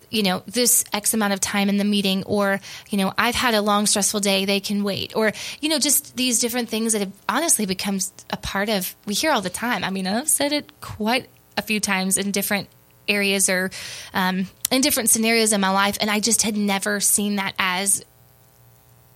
you 0.10 0.24
know, 0.24 0.44
this 0.48 0.84
X 0.94 1.14
amount 1.14 1.34
of 1.34 1.40
time 1.40 1.70
in 1.70 1.78
the 1.78 1.84
meeting, 1.84 2.24
or, 2.24 2.60
you 2.90 2.98
know, 2.98 3.14
I've 3.18 3.36
had 3.36 3.54
a 3.54 3.62
long, 3.62 3.86
stressful 3.86 4.20
day, 4.22 4.46
they 4.46 4.60
can 4.60 4.84
wait, 4.84 5.16
or, 5.16 5.32
you 5.62 5.70
know, 5.70 5.80
just 5.80 6.16
these 6.16 6.40
different 6.40 6.70
things 6.70 6.94
that 6.94 7.00
have 7.00 7.12
honestly 7.28 7.66
become 7.66 8.00
a 8.30 8.38
part 8.38 8.70
of, 8.70 8.96
we 9.06 9.14
hear 9.14 9.32
all 9.32 9.42
the 9.42 9.50
time. 9.50 9.84
I 9.84 9.90
mean, 9.90 10.08
I've 10.08 10.30
said 10.30 10.52
it 10.52 10.82
quite 10.82 11.28
a 11.58 11.62
few 11.62 11.80
times 11.80 12.18
in 12.18 12.32
different 12.32 12.70
areas 13.08 13.50
or 13.50 13.72
um, 14.14 14.48
in 14.72 14.82
different 14.82 15.10
scenarios 15.10 15.52
in 15.52 15.62
my 15.62 15.72
life, 15.72 15.98
and 16.00 16.10
I 16.10 16.20
just 16.20 16.44
had 16.44 16.56
never 16.56 17.00
seen 17.00 17.38
that 17.38 17.54
as 17.60 18.04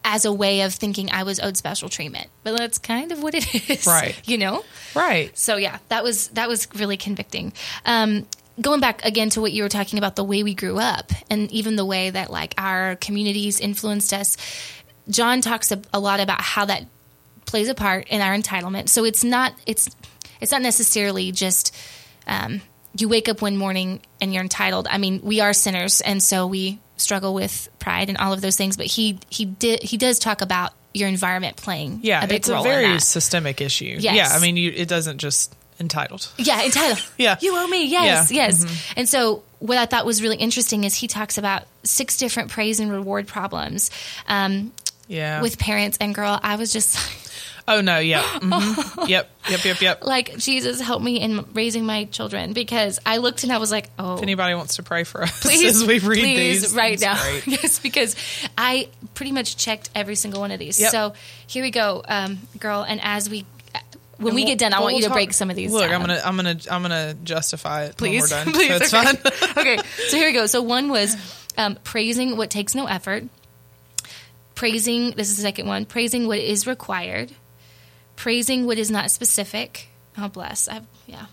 as 0.06 0.26
a 0.26 0.34
way 0.34 0.62
of 0.62 0.74
thinking 0.74 1.10
I 1.12 1.24
was 1.24 1.40
owed 1.40 1.56
special 1.56 1.88
treatment. 1.88 2.28
But 2.44 2.58
that's 2.58 2.78
kind 2.78 3.12
of 3.12 3.24
what 3.24 3.34
it 3.36 3.70
is. 3.70 3.88
Right. 3.88 4.20
You 4.26 4.38
know? 4.38 4.64
right. 4.96 5.36
So 5.38 5.56
yeah, 5.56 5.78
that 5.90 6.04
was 6.04 6.30
that 6.30 6.50
was 6.50 6.68
really 6.76 6.98
convicting. 6.98 7.54
Um, 7.86 8.26
going 8.60 8.80
back 8.80 9.04
again 9.06 9.30
to 9.32 9.42
what 9.42 9.52
you 9.52 9.64
were 9.64 9.70
talking 9.70 9.98
about, 9.98 10.16
the 10.16 10.24
way 10.24 10.44
we 10.44 10.54
grew 10.54 10.80
up, 10.80 11.12
and 11.30 11.52
even 11.52 11.76
the 11.76 11.86
way 11.86 12.10
that 12.10 12.30
like 12.30 12.54
our 12.58 12.96
communities 12.98 13.60
influenced 13.60 14.14
us. 14.14 14.38
John 15.10 15.42
talks 15.42 15.72
a, 15.72 15.82
a 15.94 16.00
lot 16.00 16.20
about 16.20 16.42
how 16.42 16.66
that 16.66 16.86
plays 17.46 17.68
a 17.68 17.76
part 17.76 18.08
in 18.08 18.22
our 18.22 18.36
entitlement. 18.36 18.90
So 18.90 19.06
it's 19.06 19.24
not 19.24 19.54
it's 19.66 19.90
it's 20.40 20.52
not 20.52 20.62
necessarily 20.62 21.32
just 21.32 21.76
um, 22.28 22.62
you 22.98 23.10
wake 23.10 23.28
up 23.28 23.42
one 23.42 23.58
morning 23.58 24.02
and 24.22 24.34
you're 24.34 24.44
entitled. 24.44 24.88
I 24.90 24.98
mean, 24.98 25.22
we 25.24 25.40
are 25.42 25.54
sinners, 25.54 26.02
and 26.02 26.22
so 26.22 26.48
we 26.48 26.80
struggle 26.98 27.34
with 27.34 27.70
pride 27.80 28.10
and 28.10 28.18
all 28.18 28.34
of 28.34 28.42
those 28.42 28.56
things. 28.56 28.78
But 28.78 28.86
he 28.86 29.20
he 29.30 29.46
did 29.46 29.84
he 29.84 29.98
does 29.98 30.20
talk 30.20 30.42
about 30.42 30.74
your 30.94 31.10
environment 31.10 31.58
playing. 31.58 32.00
Yeah, 32.04 32.24
a 32.24 32.28
big 32.28 32.38
it's 32.38 32.50
a 32.50 32.62
very 32.62 33.00
systemic 33.00 33.62
issue. 33.62 33.98
Yes. 34.00 34.16
Yeah, 34.16 34.30
I 34.30 34.40
mean, 34.40 34.58
you, 34.58 34.72
it 34.76 34.88
doesn't 34.88 35.18
just 35.18 35.56
entitled. 35.84 36.28
Yeah, 36.38 36.64
entitled. 36.64 37.04
Yeah. 37.18 37.38
You 37.42 37.56
owe 37.56 37.68
me. 37.68 37.86
Yes, 37.88 38.32
Yeah. 38.32 38.48
yes. 38.48 38.66
And 38.98 39.08
so 39.08 39.44
what 39.60 39.78
I 39.78 39.86
thought 39.86 40.06
was 40.06 40.22
really 40.22 40.38
interesting 40.38 40.84
is 40.84 40.96
he 40.96 41.08
talks 41.08 41.38
about 41.38 41.64
six 41.84 42.18
different 42.18 42.50
praise 42.50 42.80
and 42.80 42.92
reward 42.92 43.28
problems 43.28 43.92
um, 44.28 44.72
Yeah. 45.08 45.42
with 45.42 45.60
parents. 45.60 45.98
And 46.02 46.16
girl, 46.16 46.40
I 46.42 46.56
was 46.56 46.74
just 46.74 46.98
oh 47.68 47.80
no, 47.82 47.98
yeah, 48.00 48.24
hmm 48.42 49.06
yep, 49.08 49.30
yep, 49.50 49.64
yep, 49.64 49.80
yep. 49.82 50.06
like, 50.06 50.36
Jesus, 50.38 50.82
help 50.82 51.02
me 51.02 51.22
in 51.22 51.46
raising 51.54 51.86
my 51.86 52.04
children 52.06 52.52
because 52.52 53.00
I 53.06 53.18
looked 53.18 53.44
and 53.44 53.54
I 53.54 53.58
was 53.58 53.72
like, 53.72 53.90
oh. 53.98 54.16
If 54.16 54.22
anybody 54.22 54.54
wants 54.56 54.76
to 54.78 54.84
pray 54.84 55.06
for 55.06 55.24
us 55.24 55.40
Please, 55.42 55.82
as 55.82 55.88
we 55.88 56.00
read 56.00 56.20
please, 56.20 56.62
these, 56.64 56.74
right 56.76 57.00
now. 57.00 57.22
great. 57.22 57.48
yes, 57.48 57.80
because 57.80 58.18
I 58.58 58.90
pretty 59.14 59.32
much 59.32 59.56
checked 59.56 59.90
every 59.96 60.16
single 60.16 60.42
one 60.42 60.52
of 60.52 60.60
these. 60.60 60.78
Yep. 60.80 60.92
So 60.92 61.14
here 61.48 61.64
we 61.64 61.72
go, 61.72 62.04
um, 62.06 62.40
girl. 62.60 62.84
And 62.84 63.00
as 63.02 63.30
we, 63.30 63.46
when 64.18 64.28
And 64.30 64.36
we 64.36 64.46
get 64.46 64.60
done, 64.60 64.74
I 64.74 64.78
we'll 64.78 64.86
want 64.86 64.96
you 64.98 65.02
to 65.04 65.08
talk- 65.08 65.16
break 65.16 65.34
some 65.34 65.50
of 65.50 65.56
these. 65.56 65.72
Look, 65.72 65.90
down. 65.90 65.94
I'm 65.94 66.02
gonna, 66.02 66.22
I'm 66.24 66.36
gonna, 66.36 66.58
I'm 66.70 66.82
gonna 66.82 67.14
justify 67.24 67.86
it 67.86 67.98
please, 67.98 68.30
when 68.32 68.46
we're 68.46 68.46
done. 68.46 68.54
please. 68.54 68.68
so 68.70 68.76
it's 68.76 68.94
okay. 68.94 69.32
fine. 69.44 69.58
okay, 69.58 69.78
so 70.10 70.18
here 70.18 70.28
we 70.28 70.34
go. 70.34 70.46
So 70.46 70.62
one 70.62 70.90
was 70.90 71.16
um, 71.58 71.78
praising 71.84 72.38
what 72.38 72.50
takes 72.50 72.76
no 72.76 72.86
effort. 72.86 73.24
Praising 74.56 75.12
this 75.12 75.30
is 75.30 75.38
the 75.38 75.42
second 75.42 75.68
one. 75.68 75.86
Praising 75.86 76.28
what 76.28 76.38
is 76.40 76.68
required. 76.68 77.32
Praising 78.16 78.66
what 78.66 78.78
is 78.78 78.92
not 78.92 79.10
specific. 79.10 79.88
Oh 80.18 80.30
bless. 80.30 80.68
I've, 80.68 80.86
yeah. 81.08 81.26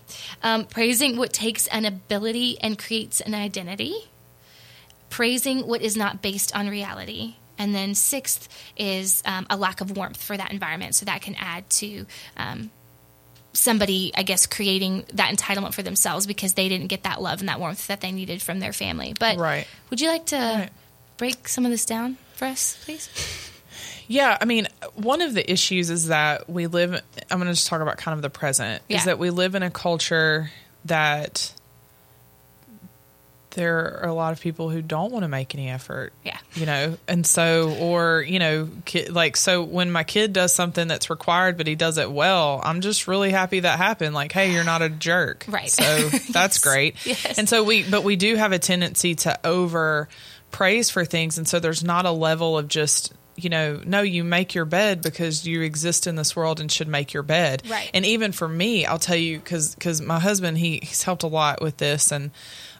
Um, 0.43 0.65
praising 0.65 1.17
what 1.17 1.31
takes 1.31 1.67
an 1.67 1.85
ability 1.85 2.57
and 2.61 2.77
creates 2.79 3.21
an 3.21 3.35
identity. 3.35 3.93
Praising 5.09 5.67
what 5.67 5.81
is 5.81 5.95
not 5.95 6.21
based 6.21 6.55
on 6.55 6.67
reality. 6.67 7.35
And 7.61 7.75
then 7.75 7.93
sixth 7.93 8.49
is 8.75 9.21
um, 9.23 9.45
a 9.51 9.55
lack 9.55 9.81
of 9.81 9.95
warmth 9.95 10.21
for 10.21 10.35
that 10.35 10.51
environment. 10.51 10.95
So 10.95 11.05
that 11.05 11.21
can 11.21 11.35
add 11.35 11.69
to 11.81 12.07
um, 12.35 12.71
somebody, 13.53 14.11
I 14.15 14.23
guess, 14.23 14.47
creating 14.47 15.05
that 15.13 15.31
entitlement 15.31 15.75
for 15.75 15.83
themselves 15.83 16.25
because 16.25 16.55
they 16.55 16.67
didn't 16.69 16.87
get 16.87 17.03
that 17.03 17.21
love 17.21 17.39
and 17.39 17.49
that 17.49 17.59
warmth 17.59 17.85
that 17.85 18.01
they 18.01 18.11
needed 18.11 18.41
from 18.41 18.59
their 18.59 18.73
family. 18.73 19.13
But 19.19 19.37
Right. 19.37 19.67
would 19.91 20.01
you 20.01 20.07
like 20.09 20.25
to 20.27 20.37
Right. 20.37 20.69
break 21.17 21.47
some 21.47 21.65
of 21.65 21.71
this 21.71 21.85
down 21.85 22.17
for 22.33 22.45
us, 22.45 22.77
please? 22.83 23.09
Yeah, 24.07 24.37
I 24.41 24.45
mean, 24.45 24.67
one 24.95 25.21
of 25.21 25.35
the 25.35 25.49
issues 25.49 25.91
is 25.91 26.07
that 26.07 26.49
we 26.49 26.65
live. 26.65 26.93
I'm 27.29 27.37
going 27.37 27.47
to 27.47 27.53
just 27.53 27.67
talk 27.67 27.81
about 27.81 27.97
kind 27.97 28.15
of 28.15 28.23
the 28.23 28.29
present. 28.31 28.81
Yeah. 28.89 28.97
Is 28.97 29.05
that 29.05 29.19
we 29.19 29.29
live 29.29 29.53
in 29.53 29.61
a 29.61 29.69
culture 29.69 30.49
that 30.85 31.53
there 33.51 33.99
are 34.01 34.07
a 34.07 34.13
lot 34.13 34.33
of 34.33 34.39
people 34.39 34.69
who 34.69 34.81
don't 34.81 35.11
want 35.11 35.23
to 35.23 35.27
make 35.27 35.53
any 35.55 35.69
effort. 35.69 36.13
Yeah. 36.23 36.37
You 36.53 36.65
know, 36.65 36.97
and 37.07 37.25
so, 37.25 37.75
or, 37.79 38.21
you 38.21 38.39
know, 38.39 38.69
ki- 38.85 39.09
like, 39.09 39.37
so 39.37 39.63
when 39.63 39.91
my 39.91 40.03
kid 40.03 40.33
does 40.33 40.53
something 40.53 40.87
that's 40.87 41.09
required, 41.09 41.57
but 41.57 41.67
he 41.67 41.75
does 41.75 41.97
it 41.97 42.11
well, 42.11 42.61
I'm 42.63 42.81
just 42.81 43.07
really 43.07 43.31
happy 43.31 43.61
that 43.61 43.77
happened. 43.77 44.13
Like, 44.15 44.31
hey, 44.31 44.53
you're 44.53 44.63
not 44.63 44.81
a 44.81 44.89
jerk. 44.89 45.45
Right. 45.47 45.69
So 45.69 46.09
that's 46.31 46.57
great. 46.59 46.95
Yes. 47.05 47.37
And 47.37 47.47
so 47.47 47.63
we, 47.63 47.83
but 47.83 48.03
we 48.03 48.15
do 48.15 48.35
have 48.35 48.51
a 48.51 48.59
tendency 48.59 49.15
to 49.15 49.39
over 49.45 50.09
praise 50.51 50.89
for 50.89 51.05
things. 51.05 51.37
And 51.37 51.47
so 51.47 51.59
there's 51.59 51.83
not 51.83 52.05
a 52.05 52.11
level 52.11 52.57
of 52.57 52.67
just, 52.67 53.13
you 53.35 53.49
know, 53.49 53.81
no, 53.85 54.01
you 54.01 54.23
make 54.23 54.53
your 54.53 54.65
bed 54.65 55.01
because 55.01 55.47
you 55.47 55.61
exist 55.61 56.07
in 56.07 56.15
this 56.15 56.35
world 56.35 56.59
and 56.59 56.71
should 56.71 56.87
make 56.87 57.13
your 57.13 57.23
bed. 57.23 57.63
Right. 57.69 57.89
And 57.93 58.05
even 58.05 58.31
for 58.31 58.47
me, 58.47 58.85
I'll 58.85 58.99
tell 58.99 59.15
you, 59.15 59.39
cause, 59.39 59.75
cause 59.79 60.01
my 60.01 60.19
husband, 60.19 60.57
he, 60.57 60.79
he's 60.83 61.03
helped 61.03 61.23
a 61.23 61.27
lot 61.27 61.61
with 61.61 61.77
this. 61.77 62.11
And, 62.11 62.31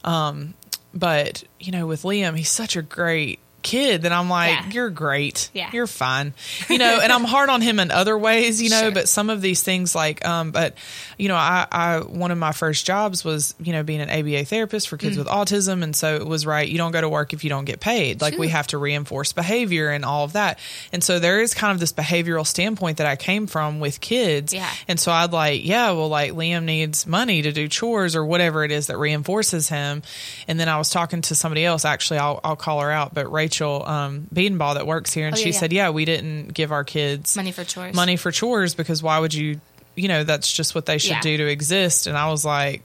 um, 0.04 0.54
but 0.94 1.44
you 1.60 1.72
know, 1.72 1.86
with 1.86 2.04
Liam, 2.04 2.38
he's 2.38 2.52
such 2.52 2.76
a 2.76 2.82
great 2.82 3.40
kid 3.62 4.04
that 4.04 4.12
I'm 4.12 4.30
like, 4.30 4.50
Yeah. 4.52 4.70
you're 4.72 4.90
great. 4.90 5.50
Yeah. 5.54 5.70
You're 5.74 5.88
fine. 5.88 6.34
You 6.70 6.78
know, 6.78 7.00
and 7.02 7.12
I'm 7.12 7.24
hard 7.24 7.50
on 7.50 7.62
him 7.62 7.80
in 7.80 7.92
other 7.92 8.18
ways, 8.18 8.62
you 8.62 8.70
know, 8.72 8.82
Sure. 8.82 8.92
but 8.92 9.08
some 9.10 9.30
of 9.30 9.42
these 9.42 9.64
things 9.64 9.94
like, 9.96 10.26
um, 10.26 10.52
but 10.52 10.76
you 11.18 11.28
know, 11.28 11.36
I, 11.36 11.68
I, 11.72 12.00
one 12.00 12.32
of 12.32 12.38
my 12.38 12.52
first 12.52 12.86
jobs 12.86 13.24
was, 13.24 13.54
you 13.62 13.74
know, 13.74 13.84
being 13.84 14.02
an 14.02 14.10
ABA 14.10 14.46
therapist 14.46 14.88
for 14.90 14.98
Mm. 14.98 15.02
kids 15.02 15.18
with 15.18 15.28
autism. 15.28 15.84
And 15.84 15.96
so 15.96 16.16
it 16.16 16.26
was 16.26 16.46
right. 16.46 16.68
You 16.68 16.78
don't 16.78 16.92
go 16.92 17.02
to 17.02 17.10
work 17.10 17.34
if 17.34 17.44
you 17.44 17.50
don't 17.50 17.66
get 17.66 17.80
paid. 17.80 18.22
Like 18.22 18.38
we 18.38 18.48
have 18.50 18.68
to 18.68 18.78
reinforce 18.78 19.34
behavior 19.34 19.90
and 19.90 20.04
all 20.06 20.24
of 20.24 20.34
that. 20.34 20.60
And 20.92 21.04
so 21.04 21.20
there 21.20 21.42
is 21.42 21.54
kind 21.54 21.72
of 21.74 21.80
this 21.80 21.94
behavioral 21.94 22.46
standpoint 22.46 22.98
that 22.98 23.08
I 23.08 23.16
came 23.16 23.48
from 23.48 23.80
with 23.80 24.02
kids. 24.02 24.54
Yeah. 24.54 24.70
And 24.88 25.00
so 25.00 25.12
I'd 25.12 25.32
like, 25.32 25.66
yeah, 25.66 25.92
well, 25.92 26.10
like 26.10 26.32
Liam 26.34 26.64
needs 26.64 27.06
money 27.06 27.42
to 27.44 27.52
do 27.52 27.68
chores 27.68 28.16
or 28.16 28.26
whatever 28.26 28.64
it 28.64 28.72
is 28.72 28.88
that 28.88 28.98
reinforces 28.98 29.70
him. 29.70 30.02
And 30.48 30.60
then 30.60 30.68
I 30.70 30.78
was 30.78 30.90
talking 30.90 31.22
to 31.24 31.36
somebody 31.36 31.66
else, 31.66 31.86
actually, 31.86 32.20
I'll, 32.20 32.40
I'll 32.44 32.56
call 32.56 32.82
her 32.82 32.92
out, 32.92 33.14
but 33.14 33.32
Rachel 33.32 33.51
um, 33.60 34.28
Beedenbaugh 34.34 34.76
that 34.76 34.88
works 34.88 35.12
here. 35.14 35.28
And 35.28 35.36
Oh, 35.36 35.40
yeah, 35.40 35.44
she 35.44 35.52
yeah. 35.52 35.60
said, 35.60 35.74
yeah, 35.74 35.90
we 35.90 36.06
didn't 36.06 36.54
give 36.54 36.72
our 36.72 36.84
kids 36.84 37.36
Money 37.36 37.52
for 37.52 37.64
chores. 37.64 37.96
money 37.96 38.16
for 38.16 38.32
chores 38.32 38.74
because 38.76 39.04
why 39.04 39.20
would 39.20 39.34
you, 39.34 39.60
you 39.96 40.08
know, 40.08 40.24
that's 40.24 40.52
just 40.52 40.74
what 40.76 40.86
they 40.86 40.98
should 40.98 41.12
Yeah. 41.12 41.22
do 41.22 41.38
to 41.38 41.48
exist. 41.48 42.08
And 42.08 42.18
I 42.18 42.30
was 42.30 42.44
like, 42.46 42.82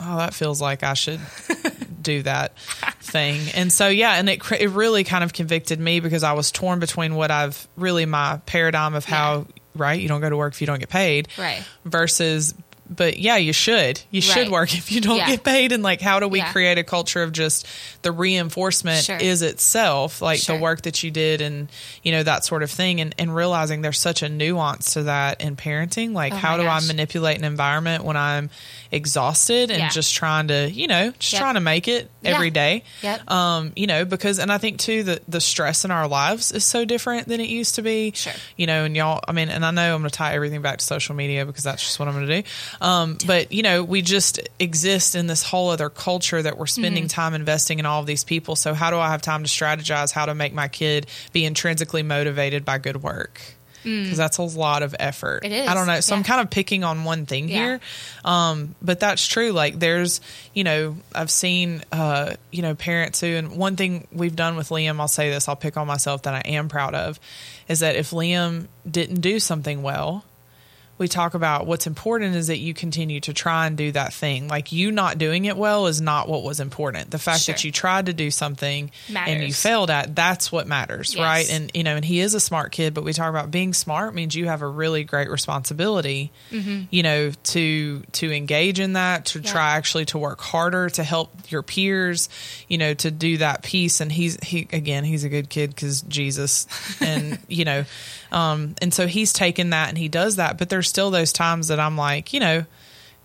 oh, 0.00 0.16
that 0.16 0.32
feels 0.34 0.60
like 0.60 0.82
I 0.82 0.94
should 0.94 1.20
do 2.02 2.22
that 2.22 2.58
thing. 3.00 3.40
And 3.54 3.70
so, 3.72 3.88
yeah, 3.88 4.14
and 4.14 4.28
it, 4.28 4.40
it 4.52 4.70
really 4.70 5.04
kind 5.04 5.22
of 5.22 5.32
convicted 5.32 5.78
me 5.78 6.00
because 6.00 6.22
I 6.22 6.32
was 6.32 6.50
torn 6.50 6.78
between 6.80 7.14
what 7.14 7.30
I've 7.30 7.68
really 7.76 8.06
my 8.06 8.40
paradigm 8.46 8.94
of 8.94 9.04
how, 9.04 9.46
right, 9.74 10.00
you 10.00 10.08
don't 10.08 10.20
go 10.22 10.30
to 10.30 10.36
work 10.36 10.54
if 10.54 10.60
you 10.62 10.66
don't 10.66 10.78
get 10.80 10.88
paid 10.88 11.28
Right. 11.38 11.62
versus 11.84 12.54
but 12.94 13.18
yeah 13.18 13.36
you 13.36 13.52
should 13.52 14.00
you 14.10 14.20
should 14.20 14.48
work 14.48 14.74
if 14.76 14.90
you 14.90 15.00
don't 15.00 15.18
Yeah. 15.18 15.26
get 15.28 15.44
paid 15.44 15.70
and 15.72 15.82
like 15.82 16.00
how 16.00 16.18
do 16.18 16.26
we 16.26 16.38
Yeah. 16.38 16.50
create 16.52 16.76
a 16.76 16.82
culture 16.84 17.22
of 17.22 17.30
just 17.32 17.66
the 18.02 18.10
reinforcement 18.10 19.04
Sure. 19.04 19.16
is 19.16 19.42
itself 19.42 20.20
like 20.20 20.40
Sure. 20.40 20.56
the 20.56 20.62
work 20.62 20.82
that 20.82 21.02
you 21.04 21.10
did 21.12 21.40
and 21.40 21.68
you 22.02 22.10
know 22.10 22.22
that 22.24 22.44
sort 22.44 22.62
of 22.64 22.70
thing 22.70 23.00
and, 23.00 23.14
and 23.18 23.34
realizing 23.34 23.82
there's 23.82 23.98
such 24.00 24.22
a 24.22 24.28
nuance 24.28 24.94
to 24.94 25.04
that 25.04 25.40
in 25.40 25.54
parenting 25.56 26.12
like 26.12 26.32
Oh 26.32 26.36
how 26.36 26.56
do 26.56 26.66
i 26.66 26.80
manipulate 26.80 27.38
an 27.38 27.44
environment 27.44 28.02
when 28.04 28.16
i'm 28.16 28.50
exhausted 28.92 29.70
and 29.70 29.78
Yeah. 29.80 29.88
just 29.88 30.14
trying 30.14 30.48
to 30.48 30.70
you 30.70 30.86
know 30.86 31.12
just 31.18 31.32
Yep. 31.32 31.40
trying 31.40 31.54
to 31.54 31.60
make 31.60 31.88
it 31.88 32.10
Yeah. 32.22 32.30
every 32.34 32.50
day 32.50 32.82
Yep. 33.02 33.30
um 33.30 33.72
you 33.76 33.86
know 33.86 34.04
because 34.04 34.38
and 34.38 34.52
i 34.52 34.58
think 34.58 34.78
too 34.78 35.04
that 35.04 35.22
the 35.28 35.40
stress 35.40 35.84
in 35.84 35.90
our 35.90 36.08
lives 36.08 36.52
is 36.52 36.64
so 36.64 36.84
different 36.84 37.28
than 37.28 37.40
it 37.40 37.48
used 37.48 37.76
to 37.76 37.82
be 37.82 38.12
Sure. 38.14 38.32
you 38.56 38.66
know, 38.66 38.84
and 38.84 38.96
y'all, 38.96 39.20
I 39.26 39.32
mean, 39.32 39.48
and 39.48 39.64
I 39.64 39.70
know 39.70 39.94
I'm 39.94 40.00
going 40.00 40.10
to 40.10 40.16
tie 40.16 40.34
everything 40.34 40.62
back 40.62 40.78
to 40.78 40.84
social 40.84 41.14
media 41.14 41.46
because 41.46 41.64
that's 41.64 41.82
just 41.82 41.98
what 41.98 42.08
I'm 42.08 42.14
going 42.14 42.26
to 42.26 42.42
do. 42.42 42.48
Um, 42.80 43.18
but, 43.26 43.52
you 43.52 43.62
know, 43.62 43.82
we 43.84 44.02
just 44.02 44.40
exist 44.58 45.14
in 45.14 45.26
this 45.26 45.42
whole 45.42 45.70
other 45.70 45.88
culture 45.90 46.42
that 46.42 46.58
we're 46.58 46.66
spending 46.66 47.04
Mm-hmm. 47.04 47.08
time 47.20 47.34
investing 47.34 47.78
in 47.78 47.86
all 47.86 48.00
of 48.00 48.06
these 48.06 48.24
people. 48.24 48.56
So, 48.56 48.74
how 48.74 48.90
do 48.90 48.98
I 48.98 49.10
have 49.10 49.22
time 49.22 49.42
to 49.44 49.48
strategize 49.48 50.12
how 50.12 50.26
to 50.26 50.34
make 50.34 50.52
my 50.52 50.68
kid 50.68 51.06
be 51.32 51.44
intrinsically 51.44 52.02
motivated 52.02 52.64
by 52.64 52.78
good 52.78 53.02
work? 53.02 53.40
Because 53.82 54.16
that's 54.16 54.38
a 54.38 54.42
lot 54.42 54.82
of 54.82 54.94
effort. 54.98 55.42
Mm. 55.42 55.46
It 55.46 55.52
is, 55.52 55.68
I 55.68 55.74
don't 55.74 55.86
know. 55.86 56.00
So 56.00 56.14
I'm 56.14 56.22
kind 56.22 56.40
of 56.40 56.50
picking 56.50 56.84
on 56.84 57.04
one 57.04 57.26
thing 57.26 57.48
Yeah. 57.48 57.56
here. 57.56 57.80
Um, 58.24 58.74
but 58.82 59.00
that's 59.00 59.26
true. 59.26 59.52
Like 59.52 59.78
there's, 59.78 60.20
you 60.54 60.64
know, 60.64 60.96
I've 61.14 61.30
seen, 61.30 61.82
uh, 61.92 62.34
you 62.50 62.62
know, 62.62 62.74
parents 62.74 63.20
who, 63.20 63.28
and 63.28 63.56
one 63.56 63.76
thing 63.76 64.06
we've 64.12 64.36
done 64.36 64.56
with 64.56 64.68
Liam, 64.68 65.00
I'll 65.00 65.08
say 65.08 65.30
this, 65.30 65.48
I'll 65.48 65.56
pick 65.56 65.76
on 65.76 65.86
myself 65.86 66.22
that 66.22 66.34
I 66.34 66.40
am 66.50 66.68
proud 66.68 66.94
of, 66.94 67.18
is 67.68 67.80
that 67.80 67.96
if 67.96 68.10
Liam 68.10 68.66
didn't 68.90 69.20
do 69.20 69.40
something 69.40 69.82
well, 69.82 70.24
we 71.00 71.08
talk 71.08 71.34
about 71.34 71.66
what's 71.66 71.86
important 71.88 72.36
is 72.36 72.46
that 72.48 72.58
you 72.58 72.74
continue 72.74 73.18
to 73.20 73.32
try 73.32 73.66
and 73.66 73.76
do 73.76 73.90
that 73.92 74.12
thing. 74.12 74.46
Like 74.46 74.70
you 74.70 74.92
not 74.92 75.16
doing 75.18 75.46
it 75.46 75.56
well 75.56 75.86
is 75.86 76.00
not 76.00 76.28
what 76.28 76.42
was 76.44 76.60
important. 76.60 77.10
The 77.10 77.18
fact 77.18 77.46
that 77.46 77.64
you 77.64 77.72
tried 77.72 78.06
to 78.06 78.12
do 78.12 78.30
something 78.30 78.90
and 79.12 79.42
you 79.42 79.52
failed 79.52 79.90
at, 79.90 80.14
that's 80.14 80.52
what 80.52 80.68
matters, 80.68 81.14
Yes. 81.14 81.22
right? 81.24 81.50
And 81.50 81.70
you 81.74 81.82
know, 81.82 81.96
and 81.96 82.04
he 82.04 82.20
is 82.20 82.34
a 82.34 82.40
smart 82.40 82.70
kid, 82.70 82.92
but 82.94 83.02
we 83.02 83.12
talk 83.14 83.30
about 83.30 83.50
being 83.50 83.72
smart 83.72 84.14
means 84.14 84.34
you 84.36 84.46
have 84.46 84.60
a 84.62 84.68
really 84.68 85.02
great 85.02 85.30
responsibility, 85.30 86.30
you 86.50 87.02
know, 87.02 87.30
to 87.44 88.02
to 88.12 88.30
engage 88.32 88.78
in 88.78 88.92
that, 88.92 89.24
to 89.26 89.38
Mm-hmm. 89.40 89.46
Yeah. 89.46 89.52
try 89.52 89.70
actually 89.76 90.04
to 90.06 90.18
work 90.18 90.40
harder 90.42 90.90
to 90.90 91.02
help 91.02 91.30
your 91.48 91.62
peers, 91.62 92.28
you 92.68 92.76
know, 92.76 92.92
to 92.92 93.10
do 93.10 93.38
that 93.38 93.62
piece. 93.62 94.00
And 94.02 94.12
he's 94.12 94.36
he 94.44 94.68
again, 94.70 95.04
he's 95.04 95.24
a 95.24 95.30
good 95.30 95.48
kid 95.48 95.70
because 95.70 96.02
Jesus, 96.02 96.66
and 97.00 97.38
you 97.48 97.64
know, 97.64 97.84
um, 98.32 98.74
and 98.82 98.92
so 98.92 99.06
he's 99.06 99.32
taken 99.32 99.70
that 99.70 99.88
and 99.88 99.98
he 99.98 100.08
does 100.08 100.36
that. 100.36 100.58
But 100.58 100.68
there's 100.68 100.88
still 100.88 101.10
those 101.10 101.32
times 101.32 101.68
that 101.68 101.80
I'm 101.80 101.96
like, 101.96 102.32
you 102.32 102.40
know. 102.40 102.64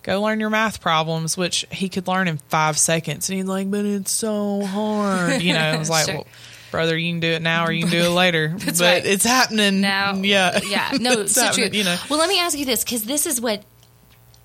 Go 0.04 0.22
learn 0.22 0.40
your 0.40 0.52
math 0.52 0.82
problems, 0.82 1.36
which 1.36 1.66
he 1.72 1.90
could 1.90 2.08
learn 2.08 2.28
in 2.28 2.38
five 2.38 2.78
seconds. 2.78 3.28
And 3.28 3.38
he's 3.40 3.48
like, 3.48 3.72
but 3.72 3.86
it's 3.86 4.12
so 4.12 4.64
hard. 4.64 5.42
You 5.42 5.54
know, 5.54 5.60
I 5.60 5.78
was 5.78 5.90
like, 5.98 6.06
Sure. 6.06 6.14
well, 6.18 6.28
brother, 6.70 6.96
you 6.96 7.12
can 7.12 7.20
do 7.22 7.30
it 7.30 7.42
now 7.42 7.66
or 7.66 7.72
you 7.72 7.82
can 7.82 7.90
do 7.92 8.04
it 8.04 8.10
later. 8.14 8.50
but 8.64 8.80
right. 8.80 9.04
it's 9.04 9.26
happening 9.26 9.82
now. 9.82 10.14
Yeah. 10.14 10.60
yeah. 10.64 10.92
No, 11.02 11.12
It's 11.22 11.34
so 11.34 11.52
true. 11.52 11.70
You 11.72 11.86
know, 11.86 11.98
Well, 12.08 12.20
let 12.20 12.30
me 12.30 12.40
ask 12.40 12.56
you 12.56 12.66
this 12.66 12.84
because 12.84 13.04
this 13.06 13.26
is 13.26 13.42
what 13.42 13.64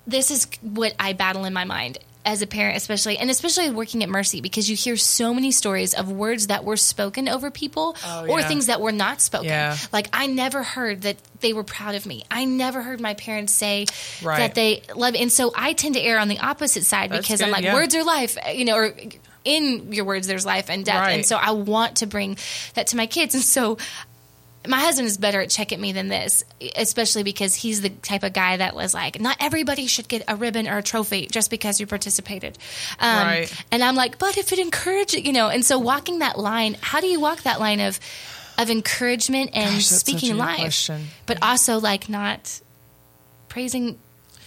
this 0.07 0.31
is 0.31 0.47
what 0.63 0.95
I 0.99 1.13
battle 1.13 1.45
in 1.45 1.53
my 1.53 1.65
mind. 1.65 1.99
As 2.25 2.41
a 2.41 2.47
parent, 2.47 2.77
especially, 2.77 3.17
and 3.17 3.29
especially 3.29 3.69
working 3.71 4.03
at 4.03 4.09
Mercy, 4.09 4.41
because 4.41 4.69
you 4.69 4.75
hear 4.75 4.95
so 4.97 5.33
many 5.33 5.51
stories 5.51 5.93
of 5.93 6.11
words 6.11 6.47
that 6.47 6.63
were 6.63 6.77
spoken 6.77 7.27
over 7.27 7.49
people 7.49 7.95
Oh, 8.05 8.27
or 8.27 8.39
yeah. 8.39 8.47
things 8.47 8.67
that 8.67 8.79
were 8.81 8.91
not 8.91 9.21
spoken. 9.21 9.47
Yeah. 9.47 9.77
Like, 9.91 10.07
I 10.13 10.27
never 10.27 10.61
heard 10.63 11.01
that 11.01 11.17
they 11.39 11.53
were 11.53 11.63
proud 11.63 11.95
of 11.95 12.05
me. 12.05 12.23
I 12.29 12.45
never 12.45 12.81
heard 12.83 13.01
my 13.01 13.15
parents 13.15 13.53
say 13.53 13.85
Right. 14.21 14.37
that 14.37 14.55
they 14.55 14.83
love. 14.95 15.15
And 15.15 15.31
so 15.31 15.51
I 15.55 15.73
tend 15.73 15.95
to 15.95 16.01
err 16.01 16.19
on 16.19 16.27
the 16.27 16.39
opposite 16.39 16.85
side 16.85 17.09
That's 17.09 17.25
because 17.27 17.41
I'm 17.41 17.49
like, 17.51 17.63
yeah. 17.63 17.73
words 17.73 17.95
are 17.95 18.03
life, 18.03 18.37
you 18.53 18.65
know, 18.65 18.75
or 18.75 18.93
in 19.43 19.91
your 19.91 20.05
words, 20.05 20.27
there's 20.27 20.45
life 20.45 20.69
and 20.69 20.85
death. 20.85 21.07
And 21.09 21.25
so 21.25 21.35
I 21.35 21.51
want 21.51 21.97
to 21.97 22.05
bring 22.05 22.37
that 22.75 22.87
to 22.87 22.95
my 22.97 23.07
kids. 23.07 23.33
And 23.33 23.43
so 23.43 23.79
my 24.67 24.79
husband 24.79 25.07
is 25.07 25.17
better 25.17 25.41
at 25.41 25.49
checking 25.49 25.81
me 25.81 25.91
than 25.91 26.07
this, 26.07 26.43
especially 26.75 27.23
because 27.23 27.55
he's 27.55 27.81
the 27.81 27.89
type 27.89 28.21
of 28.23 28.31
guy 28.33 28.57
that 28.57 28.75
was 28.75 28.93
like, 28.93 29.19
not 29.19 29.35
everybody 29.39 29.87
should 29.87 30.07
get 30.07 30.23
a 30.27 30.35
ribbon 30.35 30.67
or 30.67 30.77
a 30.77 30.83
trophy 30.83 31.25
just 31.31 31.49
because 31.49 31.79
you 31.79 31.87
participated. 31.87 32.57
Um, 32.99 33.25
Right. 33.27 33.65
And 33.71 33.83
I'm 33.83 33.95
like, 33.95 34.19
but 34.19 34.37
if 34.37 34.53
it 34.53 34.59
encourages, 34.59 35.21
you 35.23 35.33
know, 35.33 35.49
and 35.49 35.65
so 35.65 35.79
walking 35.79 36.19
that 36.19 36.37
line, 36.37 36.77
how 36.81 36.99
do 37.01 37.07
you 37.07 37.19
walk 37.19 37.41
that 37.41 37.59
line 37.59 37.79
of, 37.79 37.99
of 38.57 38.69
encouragement 38.69 39.51
and 39.55 39.75
Gosh, 39.75 39.85
speaking 39.87 40.37
life, 40.37 40.59
question. 40.59 41.07
but 41.25 41.39
also 41.41 41.79
like 41.79 42.07
not 42.09 42.61
praising, 43.47 43.97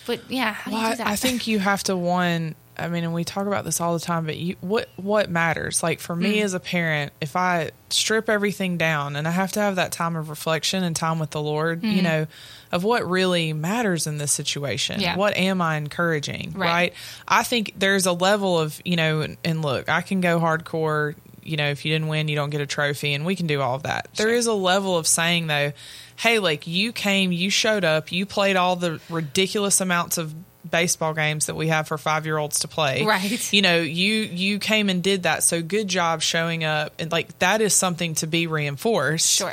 but 0.07 0.31
yeah, 0.31 0.53
how 0.53 0.71
do 0.71 0.77
Well, 0.77 0.83
you 0.91 0.97
do 0.97 1.03
I, 1.03 1.05
that? 1.05 1.07
I 1.13 1.17
think 1.17 1.47
you 1.47 1.59
have 1.59 1.83
to 1.85 1.97
one. 1.97 2.55
I 2.77 2.89
mean, 2.89 3.05
and 3.05 3.15
we 3.15 3.25
talk 3.25 3.47
about 3.47 3.65
this 3.65 3.81
all 3.81 3.95
the 3.95 4.05
time, 4.05 4.27
but 4.27 4.37
you, 4.37 4.57
what 4.61 4.89
what 4.97 5.31
matters? 5.31 5.83
Like 5.83 6.01
for 6.01 6.15
Mm. 6.17 6.21
me 6.21 6.41
as 6.43 6.55
a 6.55 6.61
parent, 6.61 7.13
if 7.21 7.37
I 7.37 7.71
strip 7.91 8.29
everything 8.29 8.79
down 8.79 9.15
and 9.17 9.29
I 9.29 9.31
have 9.31 9.53
to 9.53 9.61
have 9.61 9.77
that 9.77 9.93
time 9.93 10.17
of 10.17 10.29
reflection 10.29 10.83
and 10.83 10.97
time 10.97 11.19
with 11.19 11.31
the 11.31 11.41
Lord, 11.41 11.85
you 11.85 12.03
know, 12.03 12.27
of 12.73 12.83
what 12.83 13.09
really 13.09 13.53
matters 13.53 14.07
in 14.09 14.19
this 14.19 14.33
situation. 14.33 15.01
Yeah. 15.01 15.17
What 15.17 15.37
am 15.37 15.61
I 15.63 15.77
encouraging? 15.77 16.55
Right. 16.57 16.69
Right. 16.69 16.95
I 17.29 17.45
think 17.45 17.75
there's 17.79 18.07
a 18.07 18.13
level 18.13 18.59
of 18.59 18.81
you 18.85 18.97
know, 18.97 19.21
and, 19.21 19.37
and 19.45 19.63
look, 19.63 19.89
I 19.89 20.01
can 20.03 20.21
go 20.21 20.41
hardcore. 20.41 21.15
You 21.47 21.59
know, 21.59 21.69
if 21.69 21.85
you 21.85 21.93
didn't 21.93 22.09
win, 22.09 22.29
you 22.29 22.37
don't 22.37 22.49
get 22.49 22.63
a 22.63 22.67
trophy, 22.67 23.13
and 23.13 23.27
we 23.27 23.37
can 23.37 23.47
do 23.47 23.61
all 23.61 23.75
of 23.75 23.83
that. 23.83 24.09
There 24.17 24.31
is 24.31 24.47
a 24.47 24.55
level 24.55 24.97
of 24.97 25.07
saying 25.07 25.47
though, 25.47 25.73
hey, 26.17 26.39
like 26.39 26.67
you 26.67 26.91
came, 26.91 27.33
you 27.33 27.51
showed 27.51 27.85
up, 27.85 28.11
you 28.11 28.25
played 28.25 28.57
all 28.57 28.77
the 28.77 28.99
ridiculous 29.11 29.83
amounts 29.83 30.17
of 30.17 30.35
baseball 30.75 31.15
games 31.15 31.47
that 31.47 31.55
we 31.55 31.69
have 31.69 31.87
for 31.87 31.97
five 31.97 32.27
year 32.27 32.37
olds 32.37 32.59
to 32.61 32.69
play. 32.69 33.05
Right. 33.05 33.53
You 33.53 33.63
know, 33.63 33.81
you 33.81 34.15
you 34.15 34.59
came 34.59 34.89
and 34.91 35.03
did 35.03 35.23
that. 35.23 35.45
So 35.45 35.63
good 35.63 35.87
job 35.87 36.21
showing 36.21 36.65
up, 36.65 36.95
and 36.99 37.13
like 37.13 37.39
that 37.39 37.61
is 37.61 37.73
something 37.75 38.15
to 38.17 38.27
be 38.27 38.47
reinforced. 38.49 39.31
Sure. 39.31 39.53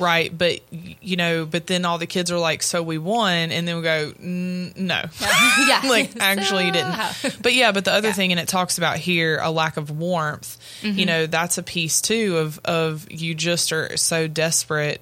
Right, 0.00 0.30
but 0.36 0.60
you 0.70 1.16
know, 1.16 1.44
but 1.44 1.66
then 1.66 1.84
all 1.84 1.98
the 1.98 2.06
kids 2.06 2.30
are 2.30 2.38
like, 2.38 2.62
"So 2.62 2.84
we 2.84 2.98
won," 2.98 3.50
and 3.50 3.66
then 3.66 3.76
we 3.78 3.82
go, 3.82 4.12
"No, 4.20 5.02
yeah. 5.66 5.82
like 5.88 6.12
actually 6.20 6.66
you 6.66 6.72
didn't." 6.72 6.94
But 7.42 7.52
yeah, 7.54 7.72
but 7.72 7.84
the 7.84 7.92
other 7.92 8.08
Yeah. 8.08 8.14
thing, 8.14 8.30
and 8.30 8.38
it 8.38 8.46
talks 8.46 8.78
about 8.78 8.98
here 8.98 9.40
a 9.42 9.50
lack 9.50 9.76
of 9.76 9.90
warmth. 9.90 10.56
Mm-hmm. 10.82 10.98
You 11.00 11.06
know, 11.06 11.26
that's 11.26 11.58
a 11.58 11.64
piece 11.64 12.00
too 12.00 12.36
of 12.36 12.60
of 12.64 13.10
you 13.10 13.34
just 13.34 13.72
are 13.72 13.96
so 13.96 14.28
desperate 14.28 15.00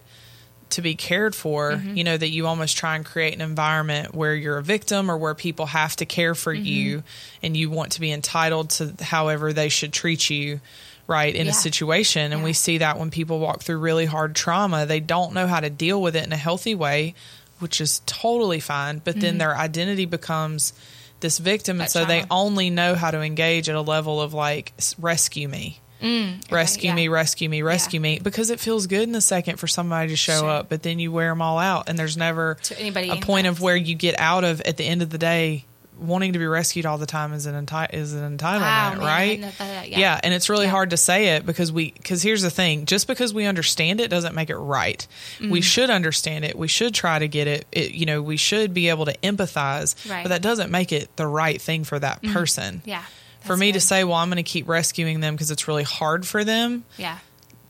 to 0.70 0.82
be 0.82 0.94
cared 0.94 1.34
for. 1.34 1.72
Mm-hmm. 1.72 1.96
You 1.96 2.04
know 2.04 2.16
that 2.16 2.28
you 2.28 2.46
almost 2.46 2.76
try 2.76 2.96
and 2.96 3.04
create 3.04 3.34
an 3.34 3.40
environment 3.40 4.14
where 4.14 4.34
you're 4.34 4.58
a 4.58 4.62
victim 4.62 5.10
or 5.10 5.16
where 5.16 5.34
people 5.34 5.66
have 5.66 5.96
to 5.96 6.06
care 6.06 6.34
for 6.34 6.54
Mm-hmm. 6.54 6.64
you, 6.64 7.02
and 7.42 7.56
you 7.56 7.70
want 7.70 7.92
to 7.92 8.00
be 8.00 8.10
entitled 8.12 8.70
to 8.70 8.94
however 9.02 9.52
they 9.52 9.68
should 9.68 9.92
treat 9.92 10.28
you. 10.30 10.60
Right 11.08 11.36
in 11.36 11.46
Yeah. 11.46 11.52
a 11.52 11.54
situation, 11.54 12.32
and 12.32 12.40
Yeah. 12.40 12.44
we 12.46 12.52
see 12.52 12.78
that 12.78 12.98
when 12.98 13.10
people 13.12 13.38
walk 13.38 13.62
through 13.62 13.78
really 13.78 14.06
hard 14.06 14.34
trauma, 14.34 14.86
they 14.86 14.98
don't 14.98 15.34
know 15.34 15.46
how 15.46 15.60
to 15.60 15.70
deal 15.70 16.02
with 16.02 16.16
it 16.16 16.24
in 16.24 16.32
a 16.32 16.36
healthy 16.36 16.74
way, 16.74 17.14
which 17.60 17.80
is 17.80 18.00
totally 18.06 18.58
fine. 18.58 19.00
But 19.04 19.20
then 19.20 19.38
their 19.38 19.56
identity 19.56 20.04
becomes 20.04 20.72
this 21.20 21.38
victim, 21.38 21.80
and 21.80 21.88
Mm-hmm. 21.88 21.98
That 22.00 22.04
so 22.06 22.08
they 22.08 22.24
only 22.28 22.70
know 22.70 22.96
how 22.96 23.12
to 23.12 23.20
engage 23.22 23.68
at 23.68 23.76
a 23.76 23.80
level 23.82 24.20
of 24.20 24.34
like 24.34 24.72
rescue 24.98 25.46
me, 25.46 25.78
rescue 26.00 26.82
Mm, 26.90 26.92
yeah. 26.92 26.94
me, 26.94 27.08
rescue 27.08 27.48
me, 27.48 27.62
rescue 27.62 28.00
me, 28.00 28.18
because 28.22 28.50
it 28.50 28.60
feels 28.60 28.86
good 28.86 29.08
in 29.08 29.14
a 29.14 29.20
second 29.20 29.56
for 29.56 29.66
somebody 29.66 30.08
to 30.10 30.16
show 30.16 30.40
Sure. 30.40 30.48
up, 30.50 30.68
but 30.68 30.82
then 30.82 30.98
you 30.98 31.10
wear 31.12 31.30
them 31.30 31.42
all 31.42 31.58
out, 31.58 31.88
and 31.88 31.98
there's 31.98 32.16
never 32.16 32.58
anybody 32.78 33.08
a 33.10 33.16
point 33.16 33.46
of 33.46 33.60
where 33.60 33.76
you 33.76 33.94
get 33.94 34.18
out 34.18 34.44
of 34.44 34.60
at 34.62 34.76
the 34.76 34.84
end 34.84 35.02
of 35.02 35.10
the 35.10 35.18
day. 35.18 35.64
Wanting 35.98 36.34
to 36.34 36.38
be 36.38 36.44
rescued 36.44 36.84
all 36.84 36.98
the 36.98 37.06
time 37.06 37.32
is 37.32 37.46
an 37.46 37.54
enti- 37.64 37.94
is 37.94 38.12
an 38.12 38.36
entitlement, 38.36 38.60
Wow, 38.60 38.90
man, 38.90 38.98
right? 38.98 39.38
hadn't 39.40 39.54
thought 39.54 39.64
of 39.64 39.70
that, 39.76 39.88
yeah. 39.88 39.98
yeah, 39.98 40.20
and 40.22 40.34
it's 40.34 40.50
really 40.50 40.66
Yeah. 40.66 40.72
hard 40.72 40.90
to 40.90 40.98
say 40.98 41.28
it 41.36 41.46
because 41.46 41.72
we 41.72 41.92
because 41.92 42.20
here's 42.22 42.42
the 42.42 42.50
thing: 42.50 42.84
just 42.84 43.06
because 43.06 43.32
we 43.32 43.46
understand 43.46 44.02
it 44.02 44.08
doesn't 44.10 44.34
make 44.34 44.50
it 44.50 44.58
right. 44.58 45.06
Mm. 45.38 45.48
We 45.48 45.62
should 45.62 45.88
understand 45.88 46.44
it. 46.44 46.58
We 46.58 46.68
should 46.68 46.92
try 46.92 47.18
to 47.18 47.28
get 47.28 47.46
it. 47.48 47.64
it. 47.72 47.92
You 47.92 48.04
know, 48.04 48.20
we 48.20 48.36
should 48.36 48.74
be 48.74 48.90
able 48.90 49.06
to 49.06 49.16
empathize, 49.22 49.94
Right. 50.10 50.22
but 50.22 50.28
that 50.28 50.42
doesn't 50.42 50.70
make 50.70 50.92
it 50.92 51.08
the 51.16 51.26
right 51.26 51.58
thing 51.62 51.82
for 51.84 51.98
that 51.98 52.22
person. 52.22 52.82
yeah. 52.84 53.00
For 53.46 53.52
That's 53.54 53.60
me 53.60 53.72
to 53.72 53.80
say, 53.80 54.04
well, 54.04 54.16
I'm 54.16 54.28
going 54.28 54.36
to 54.36 54.42
keep 54.42 54.68
rescuing 54.68 55.20
them 55.20 55.34
because 55.34 55.50
it's 55.50 55.66
really 55.68 55.84
hard 55.84 56.26
for 56.26 56.44
them. 56.44 56.84
yeah. 56.96 57.18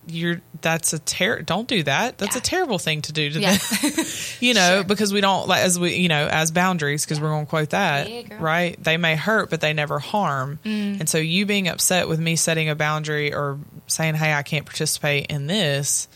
You're 0.09 0.41
that's 0.61 0.93
a 0.93 1.01
ter- 1.01 1.43
don't 1.43 1.67
do 1.67 1.83
that. 1.83 2.17
That's 2.19 2.37
Yeah. 2.37 2.39
a 2.39 2.43
terrible 2.43 2.79
thing 2.79 3.03
to 3.03 3.13
do 3.13 3.29
to 3.29 3.41
Yeah. 3.41 3.57
them. 3.57 3.93
you 4.41 4.55
know, 4.55 4.75
Sure. 4.77 4.85
because 4.85 5.13
we 5.13 5.21
don't 5.21 5.49
like 5.49 5.65
as 5.65 5.81
we 5.81 5.97
you 5.97 6.07
know 6.09 6.29
as 6.29 6.53
boundaries 6.53 7.05
because 7.05 7.19
we're 7.21 7.31
going 7.31 7.47
to 7.47 7.51
quote 7.51 7.71
that 7.71 8.09
Yeah, 8.09 8.23
right. 8.39 8.81
They 8.81 8.99
may 8.99 9.17
hurt, 9.17 9.51
but 9.51 9.61
they 9.61 9.73
never 9.73 9.99
harm. 9.99 10.61
Mm. 10.65 11.01
And 11.01 11.09
so 11.09 11.19
you 11.19 11.45
being 11.45 11.67
upset 11.67 12.07
with 12.07 12.21
me 12.21 12.37
setting 12.37 12.69
a 12.69 12.77
boundary 12.77 13.35
or 13.35 13.59
saying, 13.89 14.15
"Hey, 14.15 14.33
I 14.33 14.45
can't 14.45 14.65
participate 14.65 15.27
in 15.27 15.49
this." 15.49 16.07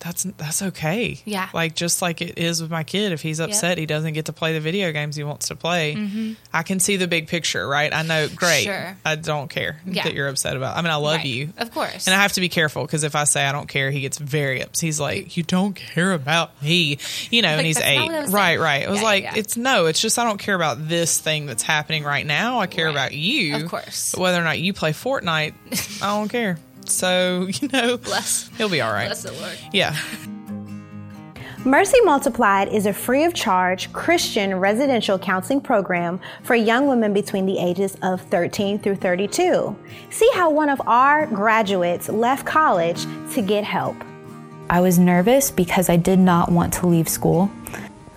That's 0.00 0.22
that's 0.36 0.62
okay. 0.62 1.20
Yeah. 1.24 1.48
like 1.52 1.74
just 1.74 2.00
like 2.02 2.20
it 2.20 2.38
is 2.38 2.62
with 2.62 2.70
my 2.70 2.84
kid. 2.84 3.12
If 3.12 3.20
he's 3.22 3.40
upset, 3.40 3.78
he 3.78 3.86
doesn't 3.86 4.12
get 4.12 4.26
to 4.26 4.32
play 4.32 4.52
the 4.52 4.60
video 4.60 4.92
games 4.92 5.16
he 5.16 5.24
wants 5.24 5.48
to 5.48 5.56
play. 5.56 6.36
I 6.52 6.62
can 6.62 6.78
see 6.80 6.96
the 6.96 7.08
big 7.08 7.26
picture, 7.28 7.66
right? 7.66 7.92
I 7.92 8.02
know. 8.02 8.28
Great. 8.28 8.66
Mm-hmm. 8.68 8.86
Sure. 8.86 8.96
I 9.04 9.16
don't 9.16 9.48
care 9.48 9.80
Yeah. 9.86 10.04
that 10.04 10.14
you're 10.14 10.28
upset 10.28 10.56
about. 10.56 10.76
I 10.76 10.82
mean, 10.82 10.90
I 10.92 10.96
love 10.96 11.16
Right. 11.18 11.26
you, 11.26 11.52
Of 11.58 11.72
course. 11.72 12.06
and 12.06 12.14
I 12.14 12.22
have 12.22 12.32
to 12.34 12.40
be 12.40 12.48
careful 12.48 12.84
because 12.86 13.02
if 13.04 13.16
I 13.16 13.24
say 13.24 13.44
I 13.44 13.52
don't 13.52 13.68
care, 13.68 13.90
he 13.90 14.00
gets 14.00 14.18
very 14.18 14.60
upset. 14.62 14.82
He's 14.84 15.00
like, 15.00 15.36
"You 15.36 15.42
don't 15.42 15.74
care 15.74 16.12
about 16.12 16.62
me," 16.62 16.98
you 17.30 17.42
know, 17.42 17.48
and 17.48 17.66
he's 17.66 17.78
eight. 17.80 18.00
what 18.00 18.14
I 18.14 18.20
was 18.22 18.32
right, 18.32 18.60
right. 18.60 18.82
It 18.82 18.88
was 18.90 18.98
Yeah, 19.00 19.04
like 19.04 19.22
yeah. 19.24 19.32
it's 19.36 19.56
no. 19.56 19.86
It's 19.86 20.00
just 20.00 20.18
I 20.18 20.24
don't 20.24 20.38
care 20.38 20.54
about 20.54 20.88
this 20.88 21.18
thing 21.18 21.46
that's 21.46 21.62
happening 21.62 22.04
right 22.04 22.24
now. 22.24 22.60
I 22.60 22.66
care 22.68 22.86
Right. 22.86 22.92
about 22.92 23.14
you, 23.14 23.56
Of 23.56 23.68
course. 23.70 24.12
But 24.12 24.20
whether 24.20 24.40
or 24.40 24.44
not 24.44 24.58
you 24.60 24.72
play 24.72 24.92
Fortnite, 24.92 25.54
I 26.02 26.06
don't 26.06 26.28
care. 26.28 26.58
So 26.88 27.48
you 27.60 27.68
know, 27.68 27.96
Bless. 27.96 28.50
he'll 28.56 28.68
be 28.68 28.80
all 28.80 28.92
right. 28.92 29.06
Bless 29.06 29.22
the 29.22 29.32
Lord. 29.32 29.58
Yeah. 29.72 29.96
Mercy 31.64 32.00
Multiplied 32.02 32.68
is 32.68 32.86
a 32.86 32.92
free 32.92 33.24
of 33.24 33.34
charge 33.34 33.92
Christian 33.92 34.54
residential 34.54 35.18
counseling 35.18 35.60
program 35.60 36.20
for 36.44 36.54
young 36.54 36.86
women 36.86 37.12
between 37.12 37.46
the 37.46 37.58
ages 37.58 37.96
of 38.02 38.20
13 38.22 38.78
through 38.78 38.94
32. 38.94 39.76
See 40.10 40.30
how 40.34 40.50
one 40.50 40.68
of 40.68 40.80
our 40.86 41.26
graduates 41.26 42.08
left 42.08 42.46
college 42.46 43.04
to 43.32 43.42
get 43.42 43.64
help. 43.64 43.96
I 44.70 44.80
was 44.80 44.98
nervous 45.00 45.50
because 45.50 45.88
I 45.90 45.96
did 45.96 46.20
not 46.20 46.52
want 46.52 46.72
to 46.74 46.86
leave 46.86 47.08
school. 47.08 47.50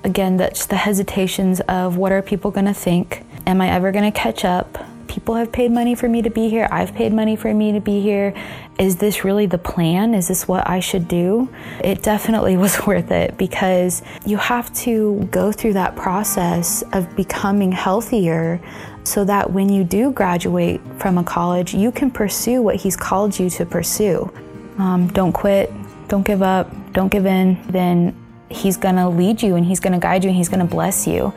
Again, 0.03 0.37
that's 0.37 0.67
the 0.67 0.75
hesitations 0.75 1.61
of 1.61 1.97
what 1.97 2.11
are 2.11 2.21
people 2.21 2.51
going 2.51 2.65
to 2.65 2.73
think? 2.73 3.23
Am 3.47 3.59
I 3.59 3.69
ever 3.69 3.91
going 3.91 4.09
to 4.09 4.17
catch 4.17 4.45
up? 4.45 4.77
People 5.11 5.35
have 5.35 5.51
paid 5.51 5.71
money 5.73 5.93
for 5.93 6.07
me 6.07 6.21
to 6.21 6.29
be 6.29 6.47
here. 6.47 6.69
I've 6.71 6.95
paid 6.95 7.11
money 7.11 7.35
for 7.35 7.53
me 7.53 7.73
to 7.73 7.81
be 7.81 7.99
here. 7.99 8.33
Is 8.79 8.95
this 8.95 9.25
really 9.25 9.45
the 9.45 9.57
plan? 9.57 10.15
Is 10.15 10.29
this 10.29 10.47
what 10.47 10.69
I 10.69 10.79
should 10.79 11.09
do? 11.09 11.49
It 11.83 12.01
definitely 12.01 12.55
was 12.65 12.87
worth 12.87 13.11
it 13.11 13.37
because 13.37 14.03
you 14.25 14.37
have 14.37 14.73
to 14.75 15.27
go 15.29 15.51
through 15.51 15.73
that 15.73 15.97
process 15.97 16.81
of 16.93 17.13
becoming 17.17 17.73
healthier 17.73 18.61
so 19.03 19.25
that 19.25 19.51
when 19.51 19.67
you 19.67 19.83
do 19.83 20.13
graduate 20.13 20.79
from 20.97 21.17
a 21.17 21.25
college, 21.25 21.73
you 21.73 21.91
can 21.91 22.09
pursue 22.09 22.61
what 22.61 22.77
He's 22.77 22.95
called 22.95 23.37
you 23.37 23.49
to 23.49 23.65
pursue. 23.65 24.31
Um, 24.77 25.09
don't 25.09 25.33
quit, 25.33 25.73
don't 26.07 26.25
give 26.25 26.41
up, 26.41 26.71
don't 26.93 27.11
give 27.11 27.25
in. 27.25 27.61
Then 27.67 28.15
He's 28.47 28.77
gonna 28.77 29.09
lead 29.09 29.41
you 29.43 29.55
and 29.55 29.65
He's 29.65 29.81
gonna 29.81 29.99
guide 29.99 30.23
you 30.23 30.29
and 30.29 30.37
He's 30.37 30.47
gonna 30.47 30.63
bless 30.63 31.05
you. 31.05 31.33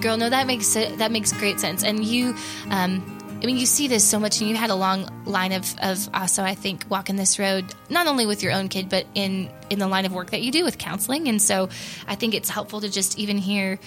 Girl, 0.00 0.16
no, 0.16 0.30
that 0.30 0.46
makes 0.46 0.74
that 0.74 1.10
makes 1.10 1.32
great 1.32 1.58
sense. 1.58 1.82
And 1.82 2.04
you, 2.04 2.36
um, 2.70 3.02
I 3.42 3.46
mean, 3.46 3.56
you 3.56 3.66
see 3.66 3.88
this 3.88 4.04
so 4.04 4.18
much, 4.20 4.40
and 4.40 4.48
you 4.48 4.54
had 4.56 4.70
a 4.70 4.74
long 4.74 5.10
line 5.24 5.52
of, 5.52 5.74
of 5.80 6.08
also, 6.14 6.42
I 6.42 6.54
think, 6.54 6.84
walking 6.88 7.16
this 7.16 7.38
road, 7.38 7.64
not 7.90 8.06
only 8.06 8.24
with 8.24 8.42
your 8.42 8.52
own 8.52 8.68
kid, 8.68 8.88
but 8.88 9.06
in 9.14 9.50
in 9.70 9.78
the 9.78 9.88
line 9.88 10.06
of 10.06 10.12
work 10.12 10.30
that 10.30 10.42
you 10.42 10.52
do 10.52 10.64
with 10.64 10.78
counseling. 10.78 11.28
And 11.28 11.42
so, 11.42 11.68
I 12.06 12.14
think 12.14 12.34
it's 12.34 12.48
helpful 12.48 12.80
to 12.80 12.88
just 12.88 13.18
even 13.18 13.38
hear 13.38 13.78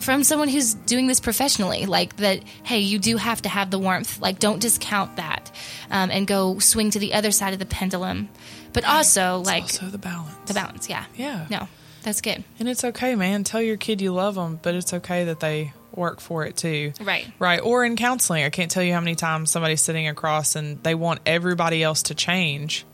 from 0.00 0.22
someone 0.22 0.48
who's 0.48 0.74
doing 0.74 1.08
this 1.08 1.20
professionally, 1.20 1.84
like 1.84 2.16
that. 2.16 2.42
Hey, 2.62 2.80
you 2.80 2.98
do 2.98 3.16
have 3.18 3.42
to 3.42 3.48
have 3.50 3.70
the 3.70 3.78
warmth. 3.78 4.20
Like, 4.20 4.38
don't 4.38 4.60
discount 4.60 5.16
that, 5.16 5.50
um, 5.90 6.10
and 6.10 6.26
go 6.26 6.58
swing 6.58 6.90
to 6.92 6.98
the 6.98 7.12
other 7.14 7.32
side 7.32 7.52
of 7.52 7.58
the 7.58 7.66
pendulum. 7.66 8.30
But 8.72 8.84
also, 8.86 9.42
like 9.44 9.64
also 9.64 9.86
the 9.86 9.98
balance. 9.98 10.34
the 10.46 10.54
balance. 10.54 10.88
Yeah. 10.88 11.04
Yeah. 11.16 11.46
No, 11.50 11.68
that's 12.02 12.20
good. 12.20 12.44
And 12.58 12.68
it's 12.68 12.84
okay, 12.84 13.14
man. 13.14 13.44
Tell 13.44 13.60
your 13.62 13.76
kid 13.76 14.00
you 14.00 14.12
love 14.12 14.34
them, 14.34 14.58
but 14.62 14.74
it's 14.74 14.92
okay 14.94 15.24
that 15.24 15.40
they 15.40 15.72
work 15.94 16.20
for 16.20 16.44
it 16.46 16.56
too. 16.56 16.92
Right. 17.00 17.26
Right. 17.38 17.60
Or 17.60 17.84
in 17.84 17.96
counseling, 17.96 18.44
I 18.44 18.50
can't 18.50 18.70
tell 18.70 18.82
you 18.82 18.92
how 18.92 19.00
many 19.00 19.14
times 19.16 19.50
somebody's 19.50 19.80
sitting 19.82 20.06
across 20.08 20.54
and 20.56 20.82
they 20.82 20.94
want 20.94 21.20
everybody 21.26 21.82
else 21.82 22.02
to 22.04 22.14
change 22.14 22.84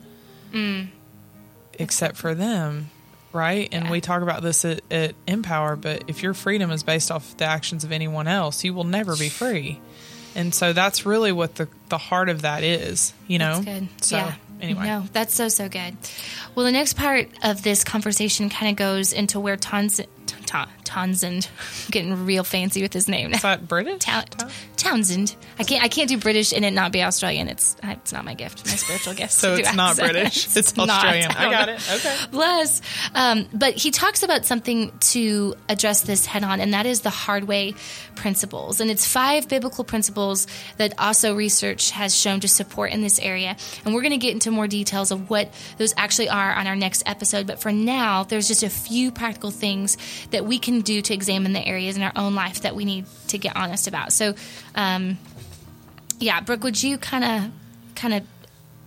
Mm. 0.52 0.88
except 1.78 2.16
for 2.16 2.34
them. 2.34 2.90
right? 3.32 3.68
And 3.72 3.90
we 3.90 4.00
talk 4.00 4.22
about 4.22 4.42
this 4.42 4.64
at, 4.64 4.80
at 4.92 5.16
Empower, 5.26 5.74
but 5.74 6.04
if 6.06 6.22
your 6.22 6.34
freedom 6.34 6.70
is 6.70 6.84
based 6.84 7.10
off 7.10 7.36
the 7.36 7.44
actions 7.46 7.82
of 7.82 7.90
anyone 7.90 8.28
else, 8.28 8.62
you 8.62 8.72
will 8.72 8.84
never 8.84 9.16
be 9.16 9.28
free. 9.28 9.80
And 10.36 10.54
so 10.54 10.72
that's 10.72 11.04
really 11.04 11.32
what 11.32 11.56
the, 11.56 11.66
the 11.88 11.98
heart 11.98 12.28
of 12.28 12.42
that 12.42 12.62
is, 12.62 13.12
you 13.26 13.40
know? 13.40 13.60
That's 13.60 13.80
good. 13.80 13.88
So, 14.04 14.16
yeah. 14.18 14.34
Anyway. 14.60 14.86
No, 14.86 15.04
that's 15.12 15.34
so, 15.34 15.48
so 15.48 15.68
good. 15.68 15.96
Well, 16.54 16.64
the 16.66 16.72
next 16.72 16.94
part 16.94 17.28
of 17.42 17.62
this 17.62 17.84
conversation 17.84 18.48
kind 18.48 18.70
of 18.70 18.76
goes 18.76 19.12
into 19.12 19.40
where 19.40 19.56
Townsend, 19.56 20.08
Ta- 20.46 20.70
Townsend, 20.84 21.48
getting 21.90 22.24
real 22.24 22.44
fancy 22.44 22.82
with 22.82 22.92
his 22.92 23.08
name. 23.08 23.32
Is 23.32 23.42
that 23.42 23.66
British? 23.68 24.04
Tow- 24.04 24.22
Townsend. 24.84 25.34
I 25.58 25.64
can't. 25.64 25.82
I 25.82 25.88
can't 25.88 26.08
do 26.08 26.18
British 26.18 26.52
and 26.52 26.64
it 26.64 26.72
not 26.72 26.92
be 26.92 27.02
Australian. 27.02 27.48
It's 27.48 27.74
it's 27.82 28.12
not 28.12 28.24
my 28.24 28.34
gift. 28.34 28.66
My 28.66 28.76
spiritual 28.76 29.14
gift. 29.14 29.32
So 29.44 29.56
to 29.56 29.62
do 29.62 29.68
it's 29.68 29.74
not. 29.74 29.96
British. 29.96 30.46
It's 30.56 30.76
not. 30.76 30.90
Australian. 30.90 31.30
I 31.30 31.42
don't 31.42 31.52
got 31.52 31.66
know. 31.68 31.74
it. 31.74 31.90
Okay. 31.94 32.16
Bless. 32.30 32.82
Um, 33.14 33.48
but 33.52 33.74
he 33.74 33.90
talks 33.90 34.22
about 34.22 34.44
something 34.44 34.92
to 35.12 35.54
address 35.68 36.02
this 36.02 36.26
head 36.26 36.44
on, 36.44 36.60
and 36.60 36.74
that 36.74 36.84
is 36.86 37.00
the 37.00 37.10
hard 37.10 37.44
way 37.44 37.74
principles. 38.14 38.80
And 38.80 38.90
it's 38.90 39.06
five 39.06 39.48
biblical 39.48 39.84
principles 39.84 40.46
that 40.76 40.92
also 40.98 41.34
research 41.34 41.90
has 41.90 42.14
shown 42.14 42.40
to 42.40 42.48
support 42.48 42.92
in 42.92 43.00
this 43.00 43.18
area. 43.18 43.56
And 43.84 43.94
we're 43.94 44.02
going 44.02 44.12
to 44.12 44.18
get 44.18 44.32
into 44.32 44.50
more 44.50 44.68
details 44.68 45.10
of 45.10 45.30
what 45.30 45.52
those 45.78 45.94
actually 45.96 46.28
are 46.28 46.52
on 46.52 46.66
our 46.66 46.76
next 46.76 47.02
episode. 47.06 47.46
But 47.46 47.60
for 47.60 47.72
now, 47.72 48.24
there's 48.24 48.48
just 48.48 48.62
a 48.62 48.70
few 48.70 49.10
practical 49.10 49.50
things 49.50 49.96
that 50.30 50.44
we 50.44 50.58
can 50.58 50.82
do 50.82 51.00
to 51.02 51.14
examine 51.14 51.52
the 51.52 51.66
areas 51.66 51.96
in 51.96 52.02
our 52.02 52.12
own 52.16 52.34
life 52.34 52.62
that 52.62 52.74
we 52.76 52.84
need 52.84 53.06
to 53.28 53.38
get 53.38 53.56
honest 53.56 53.88
about. 53.88 54.12
So, 54.12 54.34
um, 54.74 55.18
yeah, 56.18 56.40
Brooke, 56.40 56.64
would 56.64 56.82
you 56.82 56.98
kind 56.98 57.24
of, 57.24 57.52
kind 57.94 58.14
of 58.14 58.22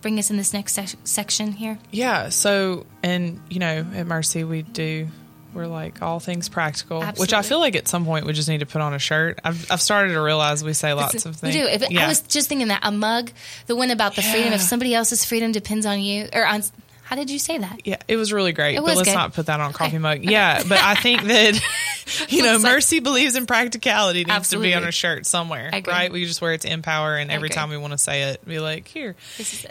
bring 0.00 0.18
us 0.18 0.30
in 0.30 0.36
this 0.36 0.52
next 0.52 0.74
sec- 0.74 0.98
section 1.04 1.52
here? 1.52 1.78
Yeah. 1.90 2.28
So, 2.28 2.86
and 3.02 3.40
you 3.48 3.58
know, 3.58 3.86
at 3.94 4.06
Mercy, 4.06 4.44
we 4.44 4.62
do. 4.62 5.08
We're 5.54 5.66
like 5.66 6.02
all 6.02 6.20
things 6.20 6.48
practical, 6.50 7.02
which 7.16 7.32
I 7.32 7.40
feel 7.40 7.58
like 7.58 7.74
at 7.74 7.88
some 7.88 8.04
point 8.04 8.26
we 8.26 8.34
just 8.34 8.50
need 8.50 8.60
to 8.60 8.66
put 8.66 8.82
on 8.82 8.92
a 8.92 8.98
shirt. 8.98 9.40
I've, 9.42 9.72
I've 9.72 9.80
started 9.80 10.12
to 10.12 10.20
realize 10.20 10.62
we 10.62 10.74
say 10.74 10.92
lots 10.92 11.24
of 11.24 11.36
things. 11.36 11.54
We 11.54 11.60
do. 11.60 11.66
If 11.66 11.90
yeah. 11.90 12.04
I 12.04 12.08
was 12.08 12.20
just 12.20 12.50
thinking 12.50 12.68
that 12.68 12.80
a 12.82 12.92
mug, 12.92 13.30
the 13.66 13.74
one 13.74 13.90
about 13.90 14.14
the 14.14 14.22
freedom, 14.22 14.52
if 14.52 14.60
somebody 14.60 14.94
else's 14.94 15.24
freedom 15.24 15.50
depends 15.50 15.86
on 15.86 16.00
you, 16.00 16.28
or 16.34 16.46
on, 16.46 16.62
how 17.08 17.16
did 17.16 17.30
you 17.30 17.38
say 17.38 17.56
that? 17.56 17.86
yeah, 17.86 17.96
it 18.06 18.16
was 18.16 18.34
really 18.34 18.52
great. 18.52 18.74
It 18.74 18.80
but 18.84 18.94
let's 18.94 19.08
good. 19.08 19.14
not 19.14 19.32
put 19.32 19.46
that 19.46 19.60
on 19.60 19.72
coffee 19.72 19.96
mug. 19.96 20.22
Yeah, 20.22 20.62
but 20.62 20.78
I 20.78 20.94
think 20.94 21.22
that 21.22 21.58
you 22.28 22.42
know, 22.42 22.52
like- 22.56 22.62
Mercy 22.62 23.00
believes 23.00 23.34
in 23.34 23.46
practicality 23.46 24.24
needs 24.24 24.50
to 24.50 24.58
be 24.58 24.74
on 24.74 24.84
a 24.84 24.92
shirt 24.92 25.24
somewhere, 25.24 25.70
right? 25.86 26.12
We 26.12 26.26
just 26.26 26.42
wear 26.42 26.52
it 26.52 26.60
to 26.62 26.70
empower, 26.70 27.16
and 27.16 27.30
every 27.30 27.48
time 27.48 27.70
we 27.70 27.78
want 27.78 27.94
to 27.94 27.98
say 27.98 28.24
it, 28.24 28.44
be 28.46 28.58
like, 28.58 28.88
here. 28.88 29.16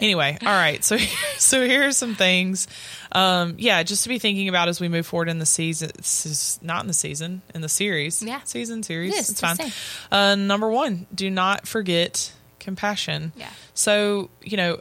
Anyway, 0.00 0.36
all 0.42 0.48
right. 0.48 0.84
So, 0.84 0.96
so 1.38 1.64
here 1.64 1.86
are 1.86 1.92
some 1.92 2.16
things. 2.16 2.66
Um, 3.12 3.54
yeah, 3.58 3.84
just 3.84 4.02
to 4.02 4.08
be 4.08 4.18
thinking 4.18 4.48
about 4.48 4.66
as 4.66 4.80
we 4.80 4.88
move 4.88 5.06
forward 5.06 5.28
in 5.28 5.38
the 5.38 5.46
season. 5.46 5.92
This 5.96 6.26
is 6.26 6.58
not 6.60 6.82
in 6.82 6.88
the 6.88 6.92
season, 6.92 7.42
in 7.54 7.60
the 7.60 7.68
series. 7.68 8.20
Yeah. 8.20 8.40
season 8.42 8.82
series. 8.82 9.14
It 9.14 9.20
is. 9.20 9.30
It's 9.30 9.40
It's 9.40 9.40
fine. 9.40 9.72
Uh, 10.10 10.34
number 10.34 10.68
one, 10.68 11.06
do 11.14 11.30
not 11.30 11.68
forget 11.68 12.32
compassion. 12.58 13.32
Yeah. 13.36 13.48
So 13.74 14.30
you 14.42 14.56
know, 14.56 14.80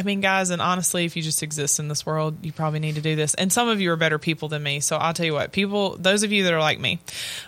I 0.00 0.02
mean, 0.02 0.22
guys, 0.22 0.48
and 0.48 0.62
honestly, 0.62 1.04
if 1.04 1.14
you 1.14 1.22
just 1.22 1.42
exist 1.42 1.78
in 1.78 1.88
this 1.88 2.06
world, 2.06 2.42
you 2.42 2.52
probably 2.52 2.78
need 2.78 2.94
to 2.94 3.02
do 3.02 3.16
this. 3.16 3.34
And 3.34 3.52
some 3.52 3.68
of 3.68 3.82
you 3.82 3.92
are 3.92 3.96
better 3.96 4.18
people 4.18 4.48
than 4.48 4.62
me. 4.62 4.80
So 4.80 4.96
I'll 4.96 5.12
tell 5.12 5.26
you 5.26 5.34
what, 5.34 5.52
people, 5.52 5.98
those 5.98 6.22
of 6.22 6.32
you 6.32 6.44
that 6.44 6.54
are 6.54 6.58
like 6.58 6.80
me, 6.80 7.00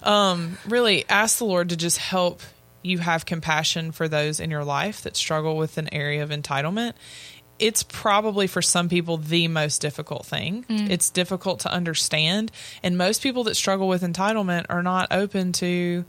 um, 0.02 0.58
really 0.68 1.08
ask 1.08 1.38
the 1.38 1.46
Lord 1.46 1.70
to 1.70 1.78
just 1.78 1.96
help 1.96 2.42
you 2.82 2.98
have 2.98 3.24
compassion 3.24 3.90
for 3.90 4.06
those 4.06 4.38
in 4.38 4.50
your 4.50 4.64
life 4.64 5.00
that 5.00 5.16
struggle 5.16 5.56
with 5.56 5.78
an 5.78 5.88
area 5.94 6.22
of 6.22 6.28
entitlement. 6.28 6.92
It's 7.58 7.82
probably 7.82 8.46
for 8.48 8.60
some 8.60 8.90
people 8.90 9.16
the 9.16 9.48
most 9.48 9.80
difficult 9.80 10.26
thing. 10.26 10.66
It's 10.90 11.08
difficult 11.08 11.60
to 11.60 11.72
understand. 11.72 12.52
And 12.82 12.98
most 12.98 13.22
people 13.22 13.44
that 13.44 13.54
struggle 13.54 13.88
with 13.88 14.02
entitlement 14.02 14.66
are 14.68 14.82
not 14.82 15.08
open 15.10 15.52
to 15.52 16.04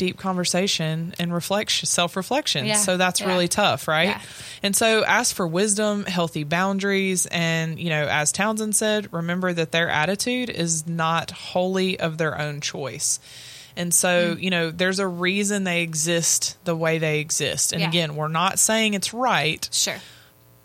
deep 0.00 0.16
conversation 0.16 1.14
and 1.18 1.32
reflection, 1.32 1.86
self 1.86 2.16
reflection. 2.16 2.64
Yeah. 2.64 2.76
So 2.76 2.96
that's 2.96 3.20
Yeah. 3.20 3.26
really 3.28 3.48
tough, 3.48 3.86
right? 3.86 4.08
Yeah. 4.08 4.20
And 4.62 4.74
so 4.74 5.04
ask 5.04 5.34
for 5.36 5.46
wisdom, 5.46 6.06
healthy 6.06 6.44
boundaries, 6.44 7.26
and, 7.26 7.78
you 7.78 7.90
know, 7.90 8.06
as 8.06 8.32
Townsend 8.32 8.74
said, 8.74 9.12
remember 9.12 9.52
that 9.52 9.72
their 9.72 9.90
attitude 9.90 10.48
is 10.48 10.86
not 10.86 11.30
wholly 11.30 12.00
of 12.00 12.16
their 12.16 12.40
own 12.40 12.62
choice. 12.62 13.20
And 13.76 13.94
so, 13.94 14.34
Mm. 14.36 14.42
you 14.42 14.50
know, 14.50 14.70
there's 14.70 14.98
a 14.98 15.06
reason 15.06 15.64
they 15.64 15.82
exist 15.82 16.56
the 16.64 16.74
way 16.74 16.98
they 16.98 17.20
exist. 17.20 17.72
And 17.72 17.82
again, 17.82 18.16
we're 18.16 18.28
not 18.28 18.58
saying 18.58 18.94
it's 18.94 19.12
right, 19.14 19.68
Sure. 19.70 20.00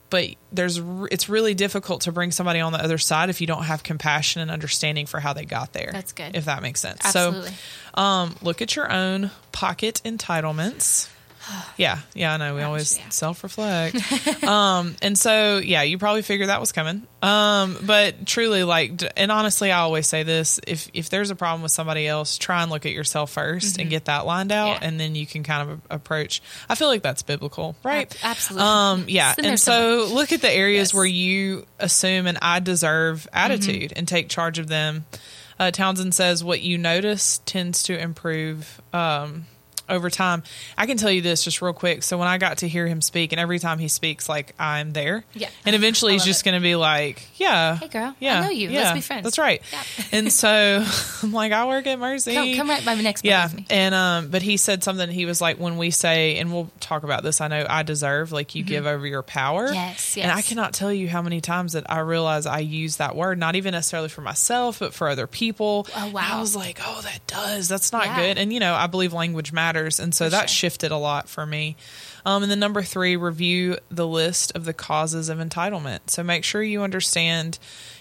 But 0.10 0.30
there's 0.52 0.80
it's 1.12 1.30
really 1.30 1.54
difficult 1.54 2.02
to 2.02 2.12
bring 2.12 2.32
somebody 2.32 2.60
on 2.60 2.72
the 2.72 2.84
other 2.84 2.98
side 2.98 3.30
if 3.30 3.41
you 3.41 3.48
don't 3.48 3.63
have 3.63 3.84
compassion 3.84 4.41
and 4.41 4.52
understanding 4.52 5.06
for 5.06 5.20
how 5.20 5.34
they 5.34 5.46
got 5.46 5.74
there. 5.74 5.89
That's 5.91 6.12
good. 6.13 6.36
If 6.36 6.46
that 6.46 6.62
makes 6.62 6.80
sense. 6.80 7.02
Absolutely. 7.04 7.52
So, 7.96 8.02
um, 8.02 8.36
look 8.41 8.62
at 8.62 8.76
your 8.76 8.91
own 8.91 9.32
pocket 9.52 10.02
entitlements. 10.06 11.10
Yeah, 11.77 11.99
yeah, 12.13 12.34
I 12.34 12.38
know. 12.38 12.55
We 12.55 12.62
Ouch, 12.62 12.67
always 12.67 12.97
yeah. 12.97 13.10
self 13.10 13.43
reflect. 13.43 13.97
um, 14.45 14.95
and 15.01 15.17
so, 15.17 15.58
yeah, 15.58 15.81
you 15.81 15.97
probably 15.97 16.21
figured 16.21 16.47
that 16.47 16.62
was 16.62 16.71
coming. 16.71 17.05
Um, 17.21 17.77
but 17.84 18.25
truly, 18.25 18.63
like, 18.63 18.93
and 19.17 19.29
honestly, 19.31 19.71
I 19.73 19.79
always 19.79 20.08
say 20.08 20.23
this: 20.23 20.60
if 20.65 20.89
if 20.93 21.10
there's 21.10 21.31
a 21.31 21.36
problem 21.36 21.62
with 21.63 21.73
somebody 21.73 22.08
else, 22.08 22.38
try 22.38 22.62
and 22.62 22.71
look 22.71 22.86
at 22.86 22.93
yourself 22.93 23.36
1st 23.36 23.79
and 23.79 23.89
get 23.89 24.05
that 24.05 24.25
lined 24.25 24.51
out, 24.53 24.75
Mm-hmm. 24.75 24.84
Yeah. 24.84 24.88
and 24.88 24.99
then 24.99 25.15
you 25.15 25.25
can 25.27 25.43
kind 25.43 25.69
of 25.69 25.81
approach. 25.89 26.41
I 26.69 26.75
feel 26.75 26.88
like 26.88 27.01
that's 27.01 27.23
biblical, 27.23 27.75
right? 27.84 28.10
Ab- 28.23 28.31
absolutely. 28.31 28.67
Um, 28.67 29.05
yeah, 29.10 29.31
It's 29.31 29.39
in 29.39 29.43
there 29.43 29.51
and 29.51 29.60
so 29.60 30.08
look 30.13 30.31
at 30.31 30.41
the 30.41 30.51
areas 30.51 30.89
Yes. 30.89 30.93
where 30.93 31.05
you 31.05 31.65
assume 31.77 32.25
an 32.27 32.38
"I 32.41 32.62
deserve" 32.62 33.27
attitude 33.34 33.91
and 33.97 34.08
take 34.08 34.29
charge 34.29 34.60
of 34.60 34.67
them. 34.67 35.05
Uh, 35.60 35.71
Townsend 35.71 36.15
says, 36.15 36.41
"What 36.43 36.62
you 36.62 36.77
notice 36.77 37.41
tends 37.45 37.84
to 37.84 37.99
improve." 37.99 38.81
Um, 38.93 39.45
over 39.89 40.10
time, 40.10 40.43
I 40.78 40.86
can 40.86 40.98
tell 40.98 41.12
you 41.12 41.21
this 41.21 41.43
just 41.43 41.62
real 41.62 41.74
quick. 41.74 42.04
So 42.04 42.17
when 42.17 42.28
I 42.28 42.38
got 42.38 42.60
to 42.60 42.67
hear 42.67 42.88
him 42.88 43.02
speak, 43.02 43.32
and 43.34 43.39
every 43.39 43.60
time 43.60 43.80
he 43.80 43.88
speaks, 43.88 44.28
like 44.28 44.54
I'm 44.60 44.93
there, 44.93 45.24
Yeah. 45.34 45.50
and 45.65 45.76
eventually 45.76 46.13
he's 46.13 46.26
just 46.26 46.43
going 46.45 46.56
to 46.56 46.62
be 46.62 46.76
like, 46.76 47.21
"Yeah, 47.36 47.78
Hey, 47.78 47.88
girl, 47.88 48.04
I 48.10 48.15
yeah, 48.19 48.41
know 48.41 48.50
you. 48.50 48.69
yeah, 48.69 48.80
Let's 48.82 48.93
be 48.93 49.02
friends." 49.02 49.24
That's 49.24 49.38
right." 49.38 49.62
Yeah. 49.71 49.84
and 50.12 50.32
so 50.34 50.86
I'm 51.24 51.32
like, 51.32 51.52
"I 51.52 51.65
work 51.67 51.88
at 51.88 52.00
Mercy. 52.00 52.34
Come, 52.34 52.56
come 52.56 52.69
right 52.69 52.86
by 52.86 52.95
my 52.95 53.02
next 53.02 53.24
Yeah, 53.26 53.50
and 53.69 53.93
um, 53.95 54.30
but 54.30 54.41
he 54.41 54.58
said 54.58 54.84
something. 54.84 55.10
He 55.10 55.26
was 55.26 55.41
like, 55.41 55.58
when 55.58 55.78
we 55.78 55.91
say, 55.91 56.38
and 56.38 56.52
we'll 56.52 56.69
talk 56.80 57.04
about 57.04 57.24
this. 57.24 57.41
I 57.41 57.48
know 57.48 57.65
I 57.69 57.84
deserve, 57.84 58.32
like 58.32 58.56
you 58.56 58.63
give 58.63 58.86
over 58.86 59.06
your 59.06 59.21
power. 59.24 59.65
Mm-hmm. 59.67 59.74
Yes, 59.76 60.17
And 60.17 60.32
I 60.32 60.41
cannot 60.41 60.74
tell 60.74 60.91
you 60.91 61.08
how 61.08 61.21
many 61.21 61.41
times 61.41 61.74
that 61.74 61.89
I 61.91 62.00
realize 62.00 62.45
I 62.45 62.60
use 62.60 62.98
that 62.98 63.15
word, 63.15 63.38
not 63.38 63.56
even 63.56 63.74
necessarily 63.74 64.10
for 64.10 64.21
myself, 64.21 64.80
but 64.80 64.93
for 64.93 65.10
other 65.10 65.28
people. 65.28 65.88
Oh, 65.95 66.08
wow. 66.12 66.21
And 66.24 66.34
I 66.34 66.39
was 66.39 66.56
like, 66.56 66.80
oh, 66.86 67.02
that 67.02 67.26
does. 67.28 67.67
That's 67.67 67.91
not 67.91 68.06
Yeah. 68.06 68.15
good. 68.21 68.38
And 68.38 68.52
you 68.54 68.60
know, 68.60 68.74
I 68.74 68.88
believe 68.88 69.13
language 69.13 69.52
matters, 69.52 69.75
and 69.76 70.14
so 70.14 70.30
that 70.30 70.50
sure. 70.50 70.70
shifted 70.70 70.92
a 70.92 70.98
lot 70.98 71.28
for 71.28 71.46
me. 71.46 71.76
Um, 72.26 72.42
and 72.42 72.52
then 72.52 72.60
number 72.60 72.82
three, 72.82 73.16
review 73.16 73.78
the 73.90 74.08
list 74.08 74.52
of 74.56 74.66
the 74.66 74.74
causes 74.74 75.30
of 75.30 75.38
entitlement. 75.38 76.10
So 76.10 76.24
make 76.24 76.44
sure 76.44 76.64
you 76.64 76.82
understand, 76.82 77.60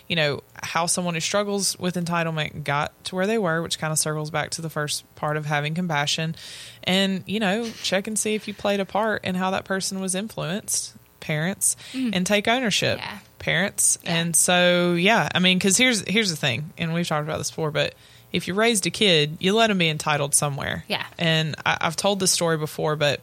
you 0.08 0.16
know, 0.16 0.42
how 0.62 0.86
someone 0.86 1.14
who 1.14 1.20
struggles 1.20 1.78
with 1.78 1.96
entitlement 1.96 2.64
got 2.64 3.04
to 3.04 3.14
where 3.14 3.26
they 3.26 3.36
were, 3.36 3.60
which 3.60 3.78
kind 3.78 3.92
of 3.92 3.98
circles 3.98 4.30
back 4.30 4.50
to 4.50 4.62
the 4.62 4.70
first 4.70 5.04
part 5.14 5.36
of 5.36 5.44
having 5.46 5.74
compassion. 5.74 6.36
And, 6.84 7.22
you 7.26 7.38
know, 7.38 7.68
check 7.82 8.06
and 8.06 8.18
see 8.18 8.34
if 8.34 8.48
you 8.48 8.54
played 8.54 8.80
a 8.80 8.86
part 8.86 9.24
in 9.24 9.34
how 9.34 9.50
that 9.50 9.66
person 9.66 10.00
was 10.00 10.14
influenced, 10.14 10.94
parents, 11.20 11.76
and 11.92 12.26
take 12.26 12.48
ownership. 12.48 12.98
Mm. 12.98 13.02
Yeah. 13.02 13.18
Parents. 13.40 13.98
Yeah. 14.02 14.14
And 14.16 14.34
so, 14.34 14.94
yeah, 14.94 15.28
I 15.34 15.38
mean, 15.38 15.58
because 15.58 15.76
here's 15.76 16.00
here's 16.08 16.30
the 16.30 16.36
thing, 16.36 16.72
and 16.78 16.94
we've 16.94 17.06
talked 17.06 17.24
about 17.24 17.36
this 17.36 17.50
before, 17.50 17.70
but 17.70 17.94
if 18.34 18.48
you 18.48 18.54
raised 18.54 18.84
a 18.84 18.90
kid, 18.90 19.36
you 19.38 19.54
let 19.54 19.68
them 19.68 19.78
be 19.78 19.88
entitled 19.88 20.34
somewhere. 20.34 20.84
Yeah. 20.88 21.06
And 21.18 21.54
I, 21.64 21.78
I've 21.82 21.94
told 21.94 22.18
this 22.18 22.32
story 22.32 22.58
before, 22.58 22.96
but 22.96 23.20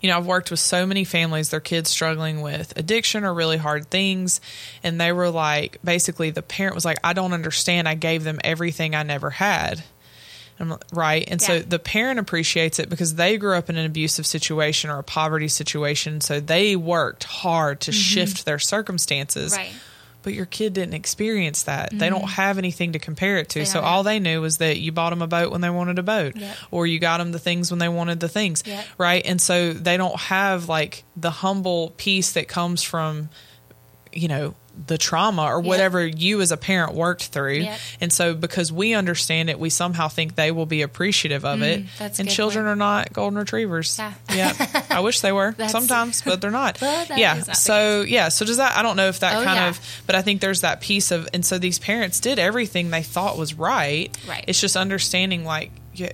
you 0.00 0.08
know, 0.08 0.16
I've 0.16 0.26
worked 0.26 0.50
with 0.50 0.60
so 0.60 0.86
many 0.86 1.04
families, 1.04 1.50
their 1.50 1.60
kids 1.60 1.90
struggling 1.90 2.40
with 2.40 2.72
addiction 2.78 3.24
or 3.24 3.34
really 3.34 3.56
hard 3.56 3.90
things. 3.90 4.40
And 4.84 5.00
they 5.00 5.12
were 5.12 5.28
like, 5.28 5.78
basically, 5.84 6.30
the 6.30 6.40
parent 6.40 6.76
was 6.76 6.84
like, 6.84 6.98
I 7.02 7.12
don't 7.12 7.32
understand. 7.32 7.88
I 7.88 7.96
gave 7.96 8.22
them 8.22 8.38
everything 8.44 8.94
I 8.94 9.02
never 9.02 9.28
had. 9.28 9.82
I'm 10.60 10.76
right. 10.92 11.24
And 11.26 11.42
so 11.42 11.58
the 11.58 11.78
parent 11.78 12.20
appreciates 12.20 12.78
it 12.78 12.90
because 12.90 13.16
they 13.16 13.38
grew 13.38 13.56
up 13.56 13.70
in 13.70 13.76
an 13.76 13.86
abusive 13.86 14.26
situation 14.26 14.88
or 14.90 14.98
a 14.98 15.02
poverty 15.02 15.48
situation. 15.48 16.20
So 16.20 16.38
they 16.38 16.76
worked 16.76 17.24
hard 17.24 17.80
to 17.80 17.90
mm-hmm. 17.90 17.98
shift 17.98 18.44
their 18.44 18.58
circumstances. 18.58 19.56
Right. 19.56 19.72
But 20.22 20.34
your 20.34 20.46
kid 20.46 20.74
didn't 20.74 20.94
experience 20.94 21.62
that. 21.62 21.90
They 21.92 22.10
don't 22.10 22.20
mm-hmm. 22.20 22.28
have 22.28 22.58
anything 22.58 22.92
to 22.92 22.98
compare 22.98 23.38
it 23.38 23.48
to. 23.50 23.60
They 23.60 23.64
so 23.64 23.80
all 23.80 24.02
they 24.02 24.18
knew 24.18 24.40
was 24.40 24.58
that 24.58 24.78
you 24.78 24.92
bought 24.92 25.10
them 25.10 25.22
a 25.22 25.26
boat 25.26 25.50
when 25.50 25.60
they 25.62 25.70
wanted 25.70 25.98
a 25.98 26.02
boat, 26.02 26.36
Yep. 26.36 26.56
or 26.70 26.86
you 26.86 26.98
got 26.98 27.18
them 27.18 27.32
the 27.32 27.38
things 27.38 27.70
when 27.70 27.78
they 27.78 27.88
wanted 27.88 28.20
the 28.20 28.28
things, 28.28 28.62
Yep. 28.66 28.84
right? 28.98 29.24
And 29.24 29.40
so 29.40 29.72
they 29.72 29.96
don't 29.96 30.18
have 30.18 30.68
like 30.68 31.04
the 31.16 31.30
humble 31.30 31.94
peace 31.96 32.32
that 32.32 32.48
comes 32.48 32.82
from, 32.82 33.30
you 34.12 34.28
know, 34.28 34.54
the 34.86 34.96
trauma 34.96 35.42
or 35.42 35.60
whatever 35.60 36.06
you 36.06 36.40
as 36.40 36.52
a 36.52 36.56
parent 36.56 36.94
worked 36.94 37.24
through. 37.26 37.54
Yep. 37.58 37.78
And 38.00 38.12
so 38.12 38.34
because 38.34 38.72
we 38.72 38.94
understand 38.94 39.50
it, 39.50 39.58
we 39.58 39.68
somehow 39.68 40.08
think 40.08 40.36
they 40.36 40.50
will 40.52 40.64
be 40.66 40.82
appreciative 40.82 41.44
of 41.44 41.60
it. 41.62 41.82
Mm, 41.84 41.98
that's 41.98 42.18
and 42.18 42.30
children 42.30 42.64
point. 42.64 42.72
are 42.72 42.76
not 42.76 43.12
golden 43.12 43.38
retrievers. 43.38 43.98
Yeah. 43.98 44.14
yeah. 44.34 44.82
I 44.90 45.00
wish 45.00 45.20
they 45.20 45.32
were 45.32 45.54
sometimes, 45.68 46.22
but 46.22 46.40
they're 46.40 46.50
not. 46.50 46.80
Well, 46.90 47.06
yeah. 47.18 47.34
not 47.46 47.56
So 47.56 48.02
yeah. 48.02 48.28
So 48.30 48.44
does 48.46 48.56
that? 48.56 48.76
I 48.76 48.82
don't 48.82 48.96
know 48.96 49.08
if 49.08 49.20
that 49.20 49.36
Oh, 49.40 49.44
kind 49.44 49.56
yeah. 49.58 49.68
of, 49.70 50.02
but 50.06 50.14
I 50.14 50.22
think 50.22 50.40
there's 50.40 50.62
that 50.62 50.80
piece 50.80 51.10
of, 51.10 51.28
and 51.34 51.44
so 51.44 51.58
these 51.58 51.78
parents 51.78 52.20
did 52.20 52.38
everything 52.38 52.90
they 52.90 53.02
thought 53.02 53.36
was 53.36 53.54
right. 53.54 54.16
Right. 54.28 54.44
It's 54.48 54.60
just 54.60 54.76
understanding 54.76 55.44
like. 55.44 55.72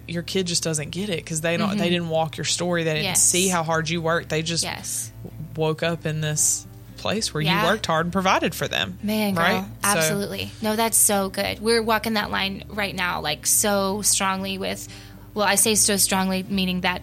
Your 0.09 0.23
kid 0.25 0.47
just 0.49 0.65
doesn't 0.65 0.91
get 0.91 1.11
it 1.11 1.19
because 1.19 1.43
they 1.43 1.57
don't. 1.59 1.77
They 1.77 1.91
didn't 1.91 2.09
walk 2.09 2.39
your 2.39 2.45
story. 2.47 2.83
They 2.83 2.95
didn't 2.95 3.05
Mm-hmm. 3.05 3.11
Yes. 3.11 3.23
see 3.23 3.47
how 3.49 3.63
hard 3.63 3.89
you 3.89 4.01
worked. 4.03 4.31
They 4.31 4.43
just 4.43 4.65
Yes. 4.65 5.13
woke 5.55 5.85
up 5.85 6.07
in 6.07 6.21
this 6.23 6.67
place 7.07 7.33
where 7.33 7.43
Yeah. 7.43 7.63
you 7.63 7.69
worked 7.69 7.87
hard 7.87 8.07
and 8.07 8.13
provided 8.13 8.55
for 8.55 8.69
them. 8.69 8.99
Man, 9.03 9.35
girl, 9.35 9.45
right? 9.45 9.65
So- 9.65 9.89
absolutely. 9.99 10.51
No, 10.63 10.77
that's 10.77 10.97
so 10.97 11.29
good. 11.29 11.61
We're 11.61 11.83
walking 11.83 12.15
that 12.15 12.31
line 12.31 12.65
right 12.69 12.95
now, 12.95 13.21
like 13.21 13.47
so 13.47 14.03
strongly 14.03 14.59
with. 14.59 14.87
Well, 15.35 15.47
I 15.47 15.57
say 15.57 15.75
so 15.75 15.97
strongly, 15.97 16.45
meaning 16.49 16.81
that 16.83 17.03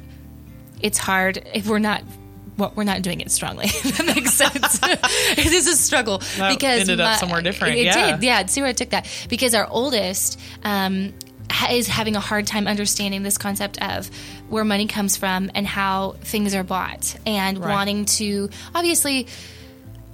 it's 0.82 0.98
hard 0.98 1.48
if 1.54 1.68
we're 1.68 1.80
not. 1.80 2.02
Well, 2.56 2.72
we're 2.76 2.84
not 2.84 3.02
doing 3.02 3.22
it 3.22 3.32
strongly. 3.32 3.66
If 3.68 3.98
that 3.98 4.06
makes 4.06 4.34
sense. 4.44 4.80
it 4.84 5.54
is 5.54 5.68
a 5.68 5.76
struggle 5.76 6.20
That 6.38 6.50
because 6.56 6.82
ended 6.82 7.00
up 7.00 7.18
somewhere 7.20 7.42
different, 7.42 7.78
It 7.78 7.86
yeah. 7.86 8.12
did. 8.18 8.24
Yeah. 8.24 8.46
See 8.46 8.62
where 8.62 8.70
I 8.70 8.74
took 8.74 8.92
that 8.92 9.08
because 9.28 9.56
our 9.56 9.68
oldest 9.68 10.40
um, 10.64 11.14
ha- 11.50 11.72
is 11.72 11.88
having 11.88 12.16
a 12.16 12.20
hard 12.20 12.46
time 12.46 12.68
understanding 12.68 13.24
this 13.24 13.40
concept 13.40 13.82
of 13.82 14.08
where 14.50 14.64
money 14.64 14.86
comes 14.86 15.18
from 15.18 15.50
and 15.56 15.66
how 15.66 16.16
things 16.22 16.54
are 16.54 16.64
bought 16.64 17.16
and 17.26 17.58
Right. 17.58 17.72
wanting 17.72 18.06
to 18.20 18.50
obviously 18.76 19.26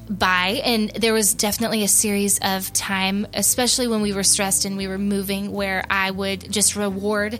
buy 0.10 0.62
and 0.65 0.89
there 0.91 1.13
was 1.13 1.36
definitely 1.36 1.84
a 1.84 1.88
series 1.88 2.39
of 2.41 2.72
time 2.74 3.28
especially 3.34 3.88
when 3.88 4.02
we 4.02 4.12
were 4.12 4.24
stressed 4.24 4.65
and 4.65 4.76
we 4.76 4.88
were 4.88 4.98
moving 4.98 5.52
where 5.52 5.86
i 5.89 6.10
would 6.10 6.52
just 6.52 6.76
reward 6.76 7.39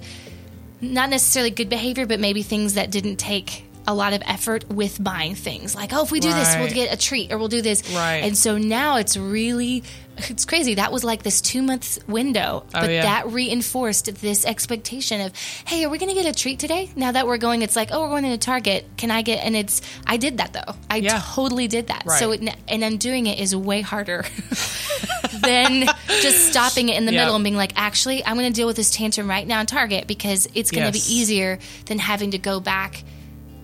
not 0.80 1.10
necessarily 1.10 1.50
good 1.50 1.68
behavior 1.68 2.06
but 2.06 2.20
maybe 2.20 2.44
things 2.44 2.76
that 2.76 2.92
didn't 2.92 3.16
take 3.16 3.66
a 3.90 3.94
lot 3.94 4.14
of 4.14 4.22
effort 4.26 4.70
with 4.70 5.04
buying 5.04 5.34
things 5.34 5.74
like 5.74 5.92
oh 5.94 6.04
if 6.04 6.12
we 6.12 6.20
do 6.20 6.32
this 6.32 6.56
we'll 6.58 6.70
get 6.70 6.94
a 6.94 6.98
treat 6.98 7.32
or 7.32 7.38
we'll 7.40 7.48
do 7.48 7.62
this 7.62 7.82
Right. 7.94 8.18
and 8.24 8.38
so 8.38 8.58
now 8.60 8.98
it's 8.98 9.18
really 9.18 9.84
it's 10.30 10.46
crazy 10.46 10.76
that 10.76 10.92
was 10.92 11.04
like 11.04 11.24
this 11.24 11.42
two 11.42 11.62
months 11.64 11.98
window 12.08 12.64
Oh, 12.68 12.82
but 12.82 12.90
yeah. 12.92 13.02
that 13.04 13.28
reinforced 13.32 14.14
this 14.22 14.46
expectation 14.46 15.22
of 15.22 15.32
hey 15.66 15.84
are 15.86 15.90
we 15.90 15.98
going 15.98 16.14
to 16.16 16.22
get 16.22 16.28
a 16.34 16.38
treat 16.38 16.60
today 16.60 16.92
now 16.96 17.12
that 17.14 17.26
we're 17.26 17.38
going 17.40 17.62
it's 17.64 17.76
like 17.76 17.90
oh 17.92 18.02
we're 18.02 18.10
going 18.22 18.24
to 18.26 18.38
target 18.38 18.86
can 18.98 19.10
i 19.12 19.22
get 19.24 19.44
and 19.44 19.56
it's 19.56 19.82
i 20.06 20.18
did 20.18 20.38
that 20.38 20.54
though 20.54 20.76
i 20.90 20.98
Yeah. 20.98 21.20
totally 21.34 21.68
did 21.68 21.88
that 21.88 22.04
Right. 22.06 22.20
so 22.20 22.30
Right. 22.30 22.44
it, 22.44 22.56
and 22.68 22.84
undoing 22.84 23.26
it 23.28 23.40
is 23.40 23.56
way 23.56 23.82
harder 23.82 24.24
than 25.42 25.86
just 26.22 26.50
stopping 26.52 26.90
it 26.90 26.98
in 26.98 27.06
the 27.06 27.14
Yeah. 27.14 27.22
middle 27.22 27.36
and 27.36 27.44
being 27.44 27.56
like, 27.56 27.74
actually, 27.76 28.26
I'm 28.26 28.36
going 28.38 28.52
to 28.52 28.56
deal 28.56 28.68
with 28.68 28.76
this 28.76 28.90
tantrum 28.92 29.30
right 29.30 29.46
now 29.48 29.60
in 29.62 29.66
Target 29.68 30.08
because 30.08 30.48
it's 30.54 30.72
going 30.72 30.92
to 30.92 30.98
Yes. 30.98 31.08
be 31.08 31.14
easier 31.14 31.60
than 31.86 32.00
having 32.00 32.32
to 32.32 32.38
go 32.38 32.60
back 32.60 33.04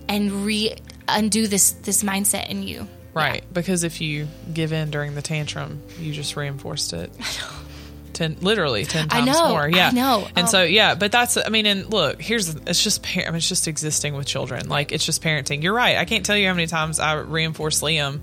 and 0.07 0.45
re 0.45 0.75
undo 1.07 1.47
this 1.47 1.71
this 1.71 2.03
mindset 2.03 2.49
in 2.49 2.63
you. 2.63 2.87
Right. 3.13 3.43
Because 3.53 3.83
if 3.83 4.01
you 4.01 4.27
give 4.53 4.73
in 4.73 4.91
during 4.91 5.15
the 5.15 5.21
tantrum, 5.21 5.81
you 5.99 6.11
just 6.11 6.35
reinforced 6.35 6.91
it. 6.93 7.11
Ten, 8.13 8.37
literally 8.39 8.85
ten 8.85 9.09
times 9.09 9.25
know, 9.27 9.49
more. 9.49 9.67
Yeah, 9.69 9.89
I 9.89 9.91
know. 9.91 10.27
And 10.37 10.47
Oh. 10.47 10.49
so, 10.49 10.63
um, 10.63 10.69
yeah, 10.69 10.95
but 10.95 11.11
that's. 11.11 11.35
I 11.35 11.49
mean, 11.49 11.65
and 11.65 11.91
look, 11.91 12.21
here's. 12.21 12.47
It's 12.55 12.81
just. 12.81 13.03
Par- 13.03 13.23
I 13.23 13.27
mean, 13.27 13.35
it's 13.35 13.49
just 13.49 13.67
existing 13.67 14.15
with 14.15 14.25
children. 14.25 14.69
Like 14.69 14.93
it's 14.93 15.05
just 15.05 15.21
parenting. 15.21 15.63
You're 15.63 15.73
right. 15.73 15.97
I 15.97 16.05
can't 16.05 16.25
tell 16.25 16.37
you 16.37 16.47
how 16.47 16.53
many 16.53 16.67
times 16.67 17.01
I 17.01 17.15
reinforce 17.15 17.81
Liam 17.81 18.21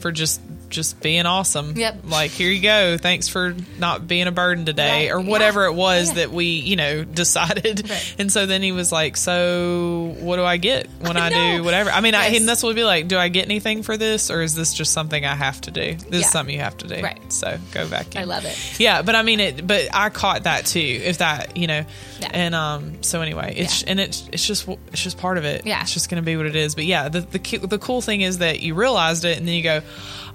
for 0.00 0.12
just 0.12 0.40
just 0.70 1.00
being 1.00 1.26
awesome. 1.26 1.76
Yep. 1.76 2.00
Like 2.04 2.30
here 2.30 2.50
you 2.50 2.60
go. 2.62 2.96
Thanks 2.98 3.28
for 3.28 3.54
not 3.78 4.06
being 4.08 4.26
a 4.26 4.32
burden 4.32 4.64
today, 4.64 5.06
Right. 5.08 5.12
or 5.12 5.20
whatever 5.20 5.62
Yeah. 5.64 5.70
it 5.70 5.74
was 5.74 6.08
Yeah. 6.08 6.14
that 6.14 6.32
we, 6.32 6.46
you 6.46 6.76
know, 6.76 7.04
decided. 7.24 7.88
Right. 7.88 8.14
And 8.18 8.32
so 8.32 8.46
then 8.46 8.62
he 8.62 8.72
was 8.72 8.90
like, 8.92 9.16
"So 9.16 10.14
what 10.20 10.36
do 10.36 10.44
I 10.44 10.56
get 10.56 10.88
when 11.00 11.16
I, 11.16 11.26
I 11.26 11.30
do 11.56 11.64
whatever?" 11.64 11.90
I 11.90 12.00
mean, 12.00 12.14
I, 12.14 12.28
Yes. 12.28 12.40
and 12.40 12.48
that's 12.48 12.62
what 12.62 12.68
would 12.70 12.76
be 12.76 12.84
like. 12.84 13.08
Do 13.08 13.18
I 13.18 13.28
get 13.28 13.44
anything 13.44 13.82
for 13.82 13.96
this, 13.96 14.30
or 14.30 14.42
is 14.42 14.54
this 14.54 14.72
just 14.74 14.92
something 14.92 15.24
I 15.24 15.34
have 15.34 15.60
to 15.62 15.70
do? 15.70 15.94
This 15.94 16.06
Yeah. 16.10 16.18
is 16.26 16.30
something 16.30 16.54
you 16.54 16.60
have 16.62 16.76
to 16.78 16.88
do. 16.88 17.02
Right. 17.02 17.20
So 17.32 17.58
go 17.72 17.86
back. 17.88 18.14
In. 18.14 18.22
I 18.22 18.24
love 18.24 18.44
it. 18.44 18.56
Yeah, 18.78 19.02
but 19.02 19.14
I 19.14 19.22
mean 19.22 19.40
it. 19.40 19.66
But 19.66 19.88
I 19.92 20.08
caught 20.10 20.44
that 20.44 20.66
too. 20.66 20.80
If 21.04 21.18
that, 21.18 21.56
you 21.56 21.66
know, 21.66 21.84
Yeah. 22.20 22.28
and 22.32 22.54
um. 22.54 23.02
So 23.02 23.20
anyway, 23.22 23.54
it's 23.56 23.82
and 23.82 24.00
it's 24.00 24.28
it's 24.32 24.46
just 24.46 24.66
it's 24.92 25.02
just 25.02 25.18
part 25.18 25.38
of 25.38 25.44
it. 25.44 25.66
Yeah. 25.66 25.80
It's 25.82 25.92
just 25.92 26.08
going 26.08 26.22
to 26.22 26.26
be 26.26 26.36
what 26.36 26.46
it 26.46 26.56
is. 26.56 26.74
But 26.74 26.84
yeah, 26.84 27.08
the 27.08 27.20
the 27.20 27.58
the 27.66 27.78
cool 27.78 28.00
thing 28.00 28.20
is 28.22 28.38
that 28.38 28.60
you 28.60 28.74
realized 28.74 29.24
it, 29.24 29.38
and 29.38 29.46
then 29.46 29.54
you 29.54 29.62
go, 29.62 29.82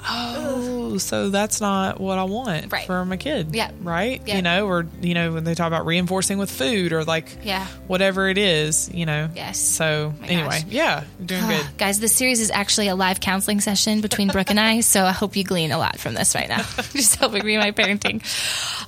oh, 0.10 0.19
Oh, 0.20 0.98
so 0.98 1.30
that's 1.30 1.62
not 1.62 2.00
what 2.00 2.18
I 2.18 2.24
want 2.24 2.72
Right. 2.72 2.86
for 2.86 3.06
my 3.06 3.18
kid. 3.18 3.54
Yeah. 3.56 3.72
Right. 3.82 4.22
Yeah. 4.26 4.38
You 4.38 4.42
know, 4.42 4.68
or 4.68 4.86
you 5.02 5.14
know 5.14 5.34
when 5.34 5.44
they 5.44 5.56
talk 5.56 5.68
about 5.68 5.86
reinforcing 5.86 6.38
with 6.38 6.50
food 6.52 6.92
or 6.94 7.04
like 7.06 7.38
Yeah. 7.44 7.66
whatever 7.88 8.28
it 8.28 8.38
is. 8.38 8.90
You 8.94 9.06
know. 9.06 9.30
Yes. 9.36 9.60
So 9.60 10.14
oh 10.18 10.22
My 10.22 10.28
anyway, 10.28 10.62
gosh. 10.62 10.66
yeah, 10.70 11.04
doing 11.24 11.44
ah, 11.44 11.48
good. 11.48 11.78
Guys, 11.78 12.00
this 12.00 12.16
series 12.16 12.40
is 12.40 12.52
actually 12.52 12.88
a 12.88 12.96
live 12.96 13.20
counseling 13.20 13.62
session 13.62 14.02
between 14.02 14.28
Brooke 14.30 14.50
and 14.50 14.60
I, 14.60 14.80
so 14.94 15.04
I 15.06 15.12
hope 15.12 15.36
you 15.36 15.44
glean 15.44 15.72
a 15.72 15.78
lot 15.78 16.00
from 16.00 16.14
this 16.16 16.36
right 16.36 16.50
now. 16.50 16.64
Just 16.94 17.16
helping 17.16 17.46
me 17.46 17.54
in 17.56 17.60
my 17.60 17.72
parenting. 17.72 18.22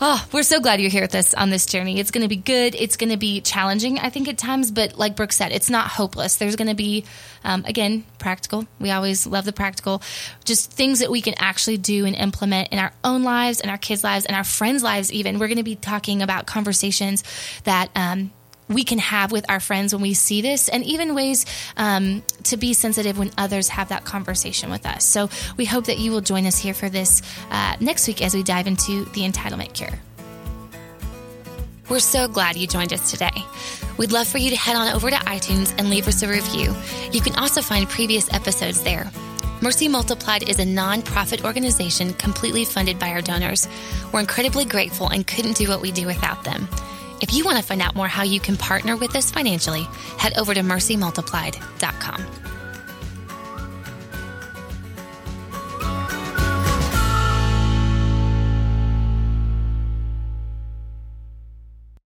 Oh, 0.02 0.26
we're 0.32 0.44
so 0.44 0.60
glad 0.60 0.82
you're 0.82 0.89
here 0.91 1.04
with 1.04 1.15
us 1.15 1.34
on 1.34 1.50
this 1.50 1.65
journey. 1.65 2.00
It's 2.00 2.12
going 2.12 2.24
to 2.24 2.28
be 2.28 2.36
good. 2.36 2.76
It's 2.76 2.98
going 2.98 3.12
to 3.12 3.17
be 3.17 3.41
challenging, 3.41 4.00
I 4.00 4.10
think, 4.10 4.28
at 4.28 4.38
times, 4.38 4.72
but 4.72 4.98
like 4.98 5.15
Brooke 5.15 5.32
said, 5.32 5.52
it's 5.52 5.70
not 5.70 5.88
hopeless. 5.88 6.36
There's 6.38 6.56
going 6.56 6.67
to 6.70 6.74
be, 6.76 7.06
um, 7.43 7.63
again, 7.65 8.06
practical. 8.17 8.67
We 8.80 8.91
always 8.91 9.25
love 9.25 9.45
the 9.45 9.54
practical. 9.54 10.01
Just 10.43 10.71
things 10.71 10.99
that 10.99 11.12
we 11.12 11.21
can 11.21 11.36
actually 11.38 11.77
do 11.77 12.06
and 12.06 12.15
implement 12.15 12.69
in 12.69 12.80
our 12.80 12.93
own 13.04 13.23
lives 13.23 13.62
and 13.62 13.71
our 13.71 13.77
kids' 13.77 14.04
lives 14.04 14.25
and 14.25 14.36
our 14.36 14.43
friends' 14.43 14.84
lives, 14.84 15.12
even. 15.12 15.39
We're 15.39 15.47
going 15.47 15.58
to 15.58 15.63
be 15.63 15.75
talking 15.75 16.21
about 16.21 16.45
conversations 16.45 17.23
that, 17.63 17.89
um, 17.95 18.32
we 18.71 18.84
can 18.84 18.99
have 18.99 19.32
with 19.32 19.49
our 19.49 19.60
friends 19.60 19.93
when 19.93 20.01
we 20.01 20.13
see 20.13 20.41
this, 20.41 20.69
and 20.69 20.84
even 20.86 21.13
ways 21.13 21.45
um, 21.77 22.23
to 22.43 22.58
be 22.58 22.73
sensitive 22.73 23.17
when 23.17 23.32
others 23.38 23.69
have 23.69 23.89
that 23.89 24.06
conversation 24.06 24.71
with 24.71 24.86
us. 24.86 25.04
So 25.04 25.30
we 25.58 25.65
hope 25.65 25.86
that 25.86 25.99
you 25.99 26.12
will 26.12 26.21
join 26.21 26.45
us 26.45 26.58
here 26.58 26.73
for 26.73 26.89
this 26.89 27.21
uh, 27.49 27.75
next 27.80 28.08
week 28.08 28.21
as 28.21 28.34
we 28.34 28.43
dive 28.43 28.67
into 28.67 29.06
the 29.06 29.27
entitlement 29.27 29.73
cure. 29.73 29.99
We're 31.91 31.99
so 31.99 32.30
glad 32.30 32.56
you 32.56 32.67
joined 32.67 32.93
us 32.93 33.12
today. 33.12 33.43
We'd 33.97 34.13
love 34.13 34.25
for 34.25 34.38
you 34.38 34.49
to 34.49 34.56
head 34.56 34.77
on 34.77 34.93
over 34.93 35.10
to 35.10 35.15
iTunes 35.17 35.75
and 35.77 35.89
leave 35.89 36.08
us 36.08 36.23
a 36.23 36.27
review. 36.30 36.73
You 37.12 37.19
can 37.19 37.36
also 37.36 37.62
find 37.62 37.89
previous 37.89 38.32
episodes 38.32 38.82
there. 38.82 39.12
Mercy 39.62 39.89
Multiplied 39.89 40.47
is 40.47 40.60
a 40.60 40.63
nonprofit 40.63 41.43
organization 41.43 42.13
completely 42.13 42.63
funded 42.63 42.97
by 42.97 43.10
our 43.10 43.21
donors. 43.21 43.67
We're 44.13 44.21
incredibly 44.21 44.63
grateful 44.63 45.10
and 45.10 45.27
couldn't 45.27 45.58
do 45.58 45.67
what 45.67 45.82
we 45.82 45.91
do 45.91 46.06
without 46.06 46.45
them. 46.45 46.69
If 47.19 47.34
you 47.34 47.43
want 47.43 47.58
to 47.58 47.63
find 47.63 47.82
out 47.82 47.93
more 47.93 48.08
how 48.08 48.23
you 48.23 48.39
can 48.39 48.56
partner 48.56 48.95
with 48.95 49.13
us 49.17 49.30
financially, 49.30 49.84
head 50.17 50.38
over 50.38 50.54
to 50.54 50.62
mercymultiplied.com. 50.62 52.51